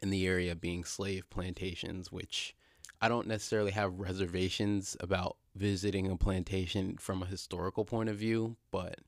in 0.00 0.10
the 0.10 0.26
area 0.26 0.54
being 0.54 0.84
slave 0.84 1.28
plantations, 1.30 2.12
which 2.12 2.54
I 3.00 3.08
don't 3.08 3.26
necessarily 3.26 3.70
have 3.72 3.98
reservations 3.98 4.96
about 5.00 5.36
visiting 5.54 6.10
a 6.10 6.16
plantation 6.16 6.96
from 6.98 7.22
a 7.22 7.26
historical 7.26 7.84
point 7.84 8.08
of 8.08 8.16
view, 8.16 8.56
but 8.70 8.98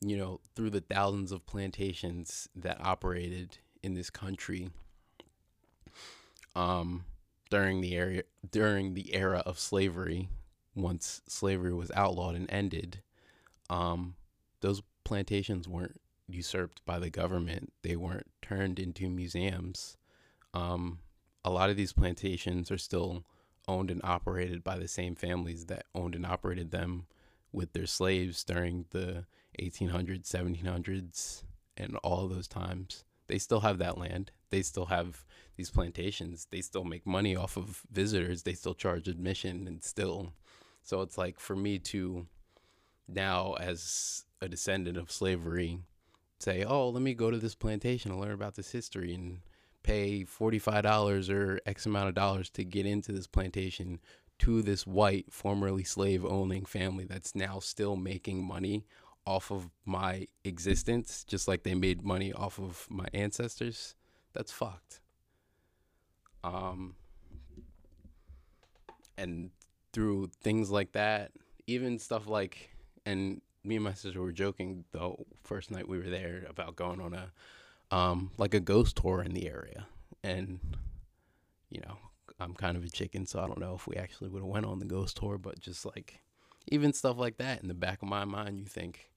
you 0.00 0.16
know, 0.16 0.40
through 0.54 0.70
the 0.70 0.80
thousands 0.80 1.32
of 1.32 1.46
plantations 1.46 2.48
that 2.54 2.84
operated 2.84 3.58
in 3.82 3.94
this 3.94 4.10
country 4.10 4.70
um, 6.54 7.04
during 7.50 7.80
the 7.80 7.94
area 7.96 8.22
during 8.50 8.94
the 8.94 9.14
era 9.14 9.42
of 9.46 9.58
slavery, 9.58 10.28
once 10.74 11.22
slavery 11.26 11.72
was 11.72 11.90
outlawed 11.92 12.34
and 12.34 12.50
ended, 12.50 13.02
um, 13.70 14.16
those 14.60 14.82
plantations 15.04 15.68
weren't 15.68 16.00
usurped 16.28 16.84
by 16.84 16.98
the 16.98 17.10
government. 17.10 17.72
They 17.82 17.96
weren't 17.96 18.26
turned 18.42 18.78
into 18.78 19.08
museums. 19.08 19.96
Um, 20.52 20.98
a 21.46 21.50
lot 21.50 21.70
of 21.70 21.76
these 21.76 21.92
plantations 21.92 22.72
are 22.72 22.76
still 22.76 23.24
owned 23.68 23.88
and 23.88 24.00
operated 24.02 24.64
by 24.64 24.76
the 24.76 24.88
same 24.88 25.14
families 25.14 25.66
that 25.66 25.86
owned 25.94 26.16
and 26.16 26.26
operated 26.26 26.72
them 26.72 27.06
with 27.52 27.72
their 27.72 27.86
slaves 27.86 28.42
during 28.42 28.84
the 28.90 29.24
1800s, 29.60 30.24
1700s, 30.24 31.44
and 31.76 31.96
all 31.98 32.26
those 32.26 32.48
times. 32.48 33.04
They 33.28 33.38
still 33.38 33.60
have 33.60 33.78
that 33.78 33.96
land. 33.96 34.32
They 34.50 34.62
still 34.62 34.86
have 34.86 35.24
these 35.56 35.70
plantations. 35.70 36.48
They 36.50 36.60
still 36.60 36.84
make 36.84 37.06
money 37.06 37.36
off 37.36 37.56
of 37.56 37.82
visitors. 37.92 38.42
They 38.42 38.54
still 38.54 38.74
charge 38.74 39.06
admission 39.06 39.68
and 39.68 39.84
still. 39.84 40.32
So 40.82 41.00
it's 41.00 41.16
like 41.16 41.38
for 41.38 41.54
me 41.54 41.78
to 41.78 42.26
now, 43.06 43.52
as 43.54 44.24
a 44.40 44.48
descendant 44.48 44.98
of 44.98 45.12
slavery, 45.12 45.78
say, 46.40 46.64
oh, 46.64 46.88
let 46.88 47.02
me 47.02 47.14
go 47.14 47.30
to 47.30 47.38
this 47.38 47.54
plantation 47.54 48.10
and 48.10 48.20
learn 48.20 48.32
about 48.32 48.56
this 48.56 48.72
history 48.72 49.14
and 49.14 49.38
pay 49.86 50.24
$45 50.24 51.30
or 51.30 51.60
X 51.64 51.86
amount 51.86 52.08
of 52.08 52.14
dollars 52.14 52.50
to 52.50 52.64
get 52.64 52.86
into 52.86 53.12
this 53.12 53.28
plantation 53.28 54.00
to 54.40 54.60
this 54.60 54.84
white, 54.84 55.32
formerly 55.32 55.84
slave 55.84 56.24
owning 56.24 56.64
family 56.64 57.04
that's 57.04 57.36
now 57.36 57.60
still 57.60 57.94
making 57.94 58.44
money 58.44 58.84
off 59.24 59.50
of 59.52 59.70
my 59.84 60.26
existence, 60.44 61.24
just 61.24 61.46
like 61.46 61.62
they 61.62 61.74
made 61.74 62.02
money 62.02 62.32
off 62.32 62.58
of 62.58 62.86
my 62.90 63.06
ancestors. 63.14 63.94
That's 64.34 64.50
fucked. 64.50 65.00
Um, 66.42 66.96
and 69.16 69.50
through 69.92 70.30
things 70.42 70.68
like 70.68 70.92
that, 70.92 71.30
even 71.68 72.00
stuff 72.00 72.26
like, 72.26 72.70
and 73.06 73.40
me 73.62 73.76
and 73.76 73.84
my 73.84 73.94
sister 73.94 74.20
were 74.20 74.32
joking 74.32 74.84
the 74.90 75.14
first 75.44 75.70
night 75.70 75.88
we 75.88 75.98
were 75.98 76.10
there 76.10 76.44
about 76.48 76.74
going 76.74 77.00
on 77.00 77.14
a 77.14 77.32
um, 77.90 78.30
like 78.38 78.54
a 78.54 78.60
ghost 78.60 78.96
tour 78.96 79.22
in 79.22 79.32
the 79.32 79.48
area. 79.48 79.86
And, 80.22 80.58
you 81.70 81.80
know, 81.80 81.98
I'm 82.40 82.54
kind 82.54 82.76
of 82.76 82.84
a 82.84 82.90
chicken, 82.90 83.26
so 83.26 83.40
I 83.40 83.46
don't 83.46 83.60
know 83.60 83.74
if 83.74 83.86
we 83.86 83.96
actually 83.96 84.28
would 84.30 84.42
have 84.42 84.48
went 84.48 84.66
on 84.66 84.78
the 84.78 84.84
ghost 84.84 85.16
tour, 85.16 85.38
but 85.38 85.58
just 85.58 85.86
like 85.86 86.20
even 86.68 86.92
stuff 86.92 87.16
like 87.16 87.38
that 87.38 87.62
in 87.62 87.68
the 87.68 87.74
back 87.74 88.02
of 88.02 88.08
my 88.08 88.24
mind, 88.24 88.58
you 88.58 88.66
think 88.66 89.10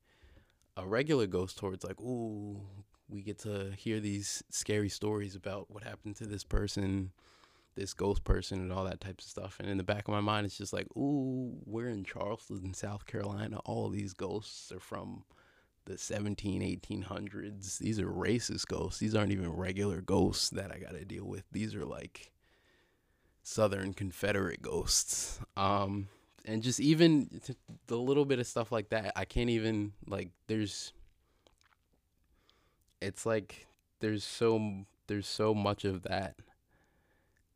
a 0.77 0.87
regular 0.87 1.27
ghost 1.27 1.57
tour, 1.57 1.73
it's 1.73 1.83
like, 1.83 1.99
ooh, 1.99 2.61
we 3.09 3.21
get 3.21 3.39
to 3.39 3.71
hear 3.75 3.99
these 3.99 4.43
scary 4.49 4.89
stories 4.89 5.35
about 5.35 5.69
what 5.69 5.83
happened 5.83 6.15
to 6.17 6.25
this 6.25 6.43
person, 6.43 7.11
this 7.75 7.93
ghost 7.93 8.23
person, 8.23 8.59
and 8.59 8.71
all 8.71 8.85
that 8.85 9.01
types 9.01 9.25
of 9.25 9.31
stuff. 9.31 9.57
And 9.59 9.69
in 9.69 9.77
the 9.77 9.83
back 9.83 10.07
of 10.07 10.13
my 10.13 10.21
mind, 10.21 10.45
it's 10.45 10.57
just 10.57 10.73
like, 10.73 10.87
ooh, 10.95 11.57
we're 11.65 11.89
in 11.89 12.03
Charleston, 12.03 12.73
South 12.73 13.05
Carolina. 13.05 13.59
All 13.65 13.89
these 13.89 14.13
ghosts 14.13 14.71
are 14.71 14.79
from 14.79 15.23
the 15.89 15.97
17 15.97 16.61
1800s 16.61 17.79
these 17.79 17.99
are 17.99 18.07
racist 18.07 18.67
ghosts. 18.67 18.99
These 18.99 19.15
aren't 19.15 19.31
even 19.31 19.51
regular 19.51 20.01
ghosts 20.01 20.51
that 20.51 20.71
i 20.71 20.77
gotta 20.77 21.03
deal 21.03 21.25
with. 21.25 21.43
These 21.51 21.73
are 21.73 21.85
like 21.85 22.31
southern 23.41 23.93
confederate 23.93 24.61
ghosts. 24.61 25.39
Um 25.57 26.07
and 26.45 26.61
just 26.61 26.79
even 26.79 27.41
the 27.87 27.97
little 27.97 28.23
bit 28.23 28.39
of 28.39 28.47
stuff 28.47 28.71
like 28.71 28.89
that 28.89 29.11
i 29.15 29.25
can't 29.25 29.49
even 29.49 29.91
like 30.07 30.29
there's 30.47 30.93
it's 33.01 33.25
like 33.25 33.67
there's 33.99 34.23
so 34.23 34.85
there's 35.07 35.27
so 35.27 35.55
much 35.55 35.85
of 35.85 36.03
that 36.03 36.35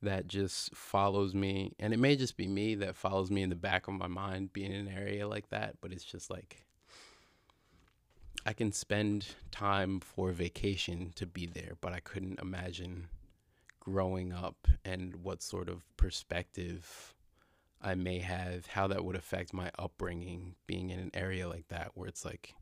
that 0.01 0.27
just 0.27 0.75
follows 0.75 1.33
me. 1.33 1.73
And 1.79 1.93
it 1.93 1.99
may 1.99 2.17
just 2.17 2.35
be 2.35 2.45
me 2.45 2.75
that 2.75 2.97
follows 2.97 3.31
me 3.31 3.41
in 3.41 3.49
the 3.49 3.55
back 3.55 3.87
of 3.87 3.93
my 3.93 4.07
mind 4.07 4.51
being 4.51 4.73
in 4.73 4.87
an 4.87 4.93
area 4.93 5.27
like 5.27 5.49
that 5.49 5.75
but 5.79 5.93
it's 5.93 6.03
just 6.03 6.29
like 6.29 6.65
i 8.45 8.53
can 8.53 8.71
spend 8.71 9.27
time 9.51 9.99
for 9.99 10.31
vacation 10.31 11.11
to 11.15 11.25
be 11.25 11.45
there 11.45 11.73
but 11.81 11.93
i 11.93 11.99
couldn't 11.99 12.39
imagine 12.39 13.07
growing 13.79 14.31
up 14.31 14.67
and 14.85 15.15
what 15.17 15.41
sort 15.41 15.67
of 15.67 15.83
perspective 15.97 17.13
i 17.81 17.93
may 17.95 18.19
have 18.19 18.67
how 18.67 18.87
that 18.87 19.03
would 19.03 19.15
affect 19.15 19.53
my 19.53 19.69
upbringing 19.77 20.55
being 20.67 20.89
in 20.89 20.99
an 20.99 21.11
area 21.13 21.47
like 21.47 21.67
that 21.67 21.91
where 21.93 22.07
it's 22.07 22.23
like 22.25 22.53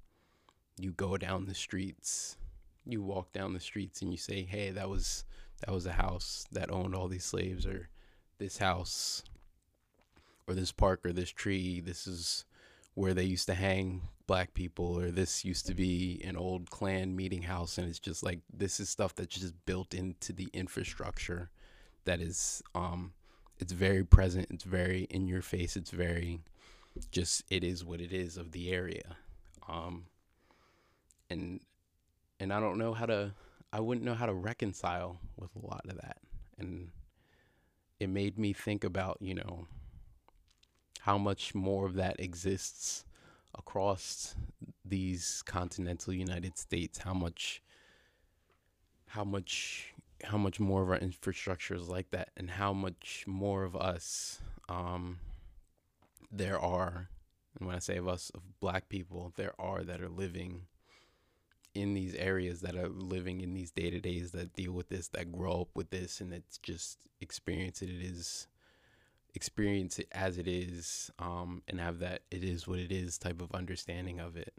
you 0.77 0.91
go 0.91 1.17
down 1.17 1.45
the 1.45 1.53
streets 1.53 2.38
you 2.86 3.01
walk 3.01 3.32
down 3.32 3.53
the 3.53 3.59
streets 3.59 4.01
and 4.01 4.11
you 4.11 4.17
say 4.17 4.41
hey 4.43 4.71
that 4.71 4.89
was 4.89 5.23
that 5.65 5.73
was 5.73 5.86
a 5.86 5.93
house 5.93 6.45
that 6.51 6.71
owned 6.71 6.95
all 6.95 7.07
these 7.07 7.25
slaves 7.25 7.65
or 7.65 7.89
this 8.39 8.57
house 8.57 9.23
or 10.47 10.55
this 10.55 10.71
park 10.71 11.05
or 11.05 11.13
this 11.13 11.29
tree 11.29 11.79
this 11.79 12.07
is 12.07 12.45
where 12.95 13.13
they 13.13 13.23
used 13.23 13.45
to 13.45 13.53
hang 13.53 14.01
black 14.32 14.53
people 14.53 14.97
or 14.97 15.11
this 15.11 15.43
used 15.43 15.67
to 15.67 15.75
be 15.75 16.21
an 16.23 16.38
old 16.38 16.69
Klan 16.69 17.15
meeting 17.15 17.41
house 17.41 17.77
and 17.77 17.86
it's 17.89 17.99
just 17.99 18.23
like 18.23 18.39
this 18.51 18.79
is 18.79 18.88
stuff 18.89 19.13
that's 19.13 19.36
just 19.36 19.53
built 19.65 19.93
into 19.93 20.32
the 20.32 20.47
infrastructure 20.53 21.49
that 22.05 22.21
is 22.21 22.63
um 22.73 23.11
it's 23.59 23.73
very 23.73 24.05
present 24.05 24.47
it's 24.49 24.63
very 24.63 25.01
in 25.09 25.27
your 25.27 25.41
face 25.41 25.75
it's 25.75 25.91
very 25.91 26.39
just 27.11 27.43
it 27.49 27.61
is 27.61 27.84
what 27.84 27.99
it 27.99 28.13
is 28.13 28.38
of 28.38 28.53
the 28.53 28.71
area 28.71 29.17
um 29.67 30.05
and 31.29 31.59
and 32.39 32.53
I 32.53 32.61
don't 32.61 32.77
know 32.77 32.93
how 32.93 33.07
to 33.07 33.34
I 33.73 33.82
wouldn't 33.82 34.05
know 34.05 34.15
how 34.15 34.27
to 34.27 34.34
reconcile 34.34 35.19
with 35.38 35.51
a 35.55 35.65
lot 35.65 35.86
of 35.88 35.95
that. 35.97 36.17
And 36.57 36.89
it 37.99 38.09
made 38.09 38.38
me 38.38 38.51
think 38.51 38.84
about, 38.84 39.17
you 39.21 39.36
know, 39.36 39.67
how 40.99 41.17
much 41.17 41.55
more 41.55 41.86
of 41.86 41.95
that 41.95 42.19
exists 42.19 43.05
across 43.57 44.35
these 44.85 45.43
continental 45.45 46.13
United 46.13 46.57
States, 46.57 46.99
how 46.99 47.13
much 47.13 47.61
how 49.07 49.23
much 49.23 49.93
how 50.23 50.37
much 50.37 50.59
more 50.59 50.83
of 50.83 50.89
our 50.89 50.97
infrastructure 50.97 51.75
is 51.75 51.89
like 51.89 52.11
that 52.11 52.29
and 52.37 52.49
how 52.49 52.71
much 52.71 53.25
more 53.27 53.63
of 53.63 53.75
us 53.75 54.39
um, 54.69 55.19
there 56.31 56.59
are 56.59 57.09
and 57.57 57.67
when 57.67 57.75
I 57.75 57.79
say 57.79 57.97
of 57.97 58.07
us 58.07 58.29
of 58.33 58.41
black 58.61 58.87
people 58.87 59.33
there 59.35 59.53
are 59.59 59.83
that 59.83 59.99
are 59.99 60.07
living 60.09 60.67
in 61.73 61.93
these 61.93 62.15
areas 62.15 62.61
that 62.61 62.75
are 62.75 62.89
living 62.89 63.41
in 63.41 63.53
these 63.53 63.71
day 63.71 63.89
to 63.89 63.99
days 63.99 64.31
that 64.31 64.53
deal 64.53 64.71
with 64.71 64.89
this, 64.89 65.07
that 65.09 65.31
grow 65.31 65.61
up 65.61 65.69
with 65.75 65.89
this, 65.89 66.19
and 66.19 66.33
it's 66.33 66.57
just 66.57 66.99
experience 67.21 67.81
it. 67.81 67.89
It 67.89 68.01
is 68.01 68.47
experience 69.34 69.99
it 69.99 70.07
as 70.11 70.38
it 70.38 70.47
is, 70.47 71.09
um, 71.19 71.61
and 71.67 71.79
have 71.79 71.99
that 71.99 72.21
it 72.32 72.43
is 72.43 72.67
what 72.67 72.79
it 72.79 72.91
is 72.91 73.17
type 73.17 73.41
of 73.41 73.53
understanding 73.53 74.19
of 74.19 74.36
it. 74.36 74.53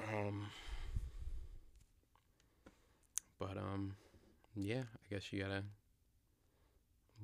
Um, 0.00 0.46
but 3.38 3.56
um, 3.56 3.94
yeah, 4.54 4.82
I 4.82 5.14
guess 5.14 5.32
you 5.32 5.40
gotta. 5.40 5.64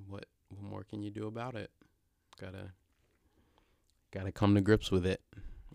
What 0.09 0.27
what 0.49 0.63
more 0.63 0.85
can 0.85 1.03
you 1.03 1.11
do 1.11 1.27
about 1.27 1.55
it? 1.55 1.71
Gotta 2.41 2.73
gotta 4.11 4.33
come 4.33 4.55
to 4.55 4.61
grips 4.61 4.91
with 4.91 5.07
it. 5.07 5.21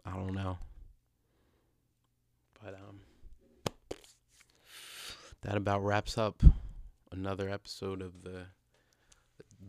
I 0.06 0.12
don't 0.12 0.34
know. 0.34 0.58
But 2.64 2.74
um 2.74 3.00
that 5.42 5.56
about 5.56 5.84
wraps 5.84 6.18
up 6.18 6.44
another 7.12 7.50
episode 7.50 8.02
of 8.02 8.24
the 8.24 8.46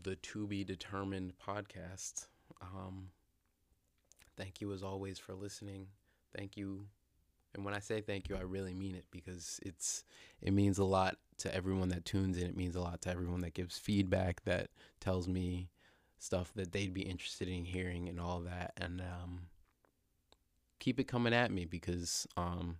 the 0.02 0.16
to 0.16 0.46
be 0.46 0.64
determined 0.64 1.32
podcast. 1.44 2.26
Um 2.60 3.08
thank 4.36 4.60
you 4.60 4.72
as 4.72 4.82
always 4.82 5.18
for 5.18 5.34
listening. 5.34 5.86
Thank 6.36 6.56
you. 6.56 6.86
And 7.54 7.64
when 7.64 7.74
I 7.74 7.80
say 7.80 8.00
thank 8.00 8.28
you, 8.28 8.36
I 8.36 8.42
really 8.42 8.74
mean 8.74 8.94
it 8.94 9.06
because 9.10 9.58
it's 9.62 10.04
it 10.40 10.52
means 10.52 10.78
a 10.78 10.84
lot 10.84 11.16
to 11.38 11.54
everyone 11.54 11.88
that 11.88 12.04
tunes 12.04 12.36
in. 12.36 12.46
It 12.46 12.56
means 12.56 12.76
a 12.76 12.80
lot 12.80 13.00
to 13.02 13.10
everyone 13.10 13.40
that 13.40 13.54
gives 13.54 13.78
feedback 13.78 14.44
that 14.44 14.68
tells 15.00 15.26
me 15.26 15.70
stuff 16.18 16.52
that 16.54 16.72
they'd 16.72 16.94
be 16.94 17.02
interested 17.02 17.48
in 17.48 17.64
hearing 17.64 18.08
and 18.08 18.20
all 18.20 18.40
that. 18.40 18.72
And 18.76 19.00
um 19.00 19.46
keep 20.80 20.98
it 20.98 21.04
coming 21.04 21.34
at 21.34 21.52
me 21.52 21.64
because 21.66 22.26
um, 22.36 22.78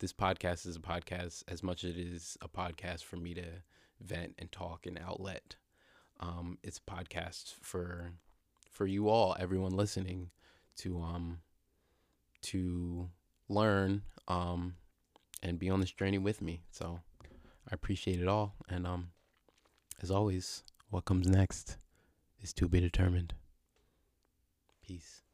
this 0.00 0.12
podcast 0.12 0.66
is 0.66 0.76
a 0.76 0.80
podcast 0.80 1.44
as 1.48 1.62
much 1.62 1.84
as 1.84 1.92
it 1.92 1.98
is 1.98 2.36
a 2.42 2.48
podcast 2.48 3.04
for 3.04 3.16
me 3.16 3.32
to 3.32 3.44
vent 4.00 4.34
and 4.38 4.50
talk 4.52 4.86
and 4.86 4.98
outlet. 4.98 5.56
Um, 6.20 6.58
it's 6.62 6.78
a 6.78 6.90
podcast 6.90 7.54
for 7.60 8.12
for 8.70 8.86
you 8.86 9.08
all, 9.08 9.36
everyone 9.38 9.76
listening, 9.76 10.30
to 10.78 11.00
um 11.00 11.40
to 12.42 13.08
learn 13.48 14.02
um 14.28 14.76
and 15.42 15.58
be 15.58 15.70
on 15.70 15.80
this 15.80 15.92
journey 15.92 16.18
with 16.18 16.40
me. 16.42 16.62
So 16.70 17.00
I 17.24 17.74
appreciate 17.74 18.20
it 18.20 18.28
all, 18.28 18.54
and 18.68 18.86
um 18.86 19.08
as 20.02 20.10
always, 20.10 20.62
what 20.90 21.04
comes 21.04 21.26
next 21.26 21.78
is 22.40 22.52
to 22.54 22.68
be 22.68 22.80
determined. 22.80 23.34
Peace. 24.86 25.25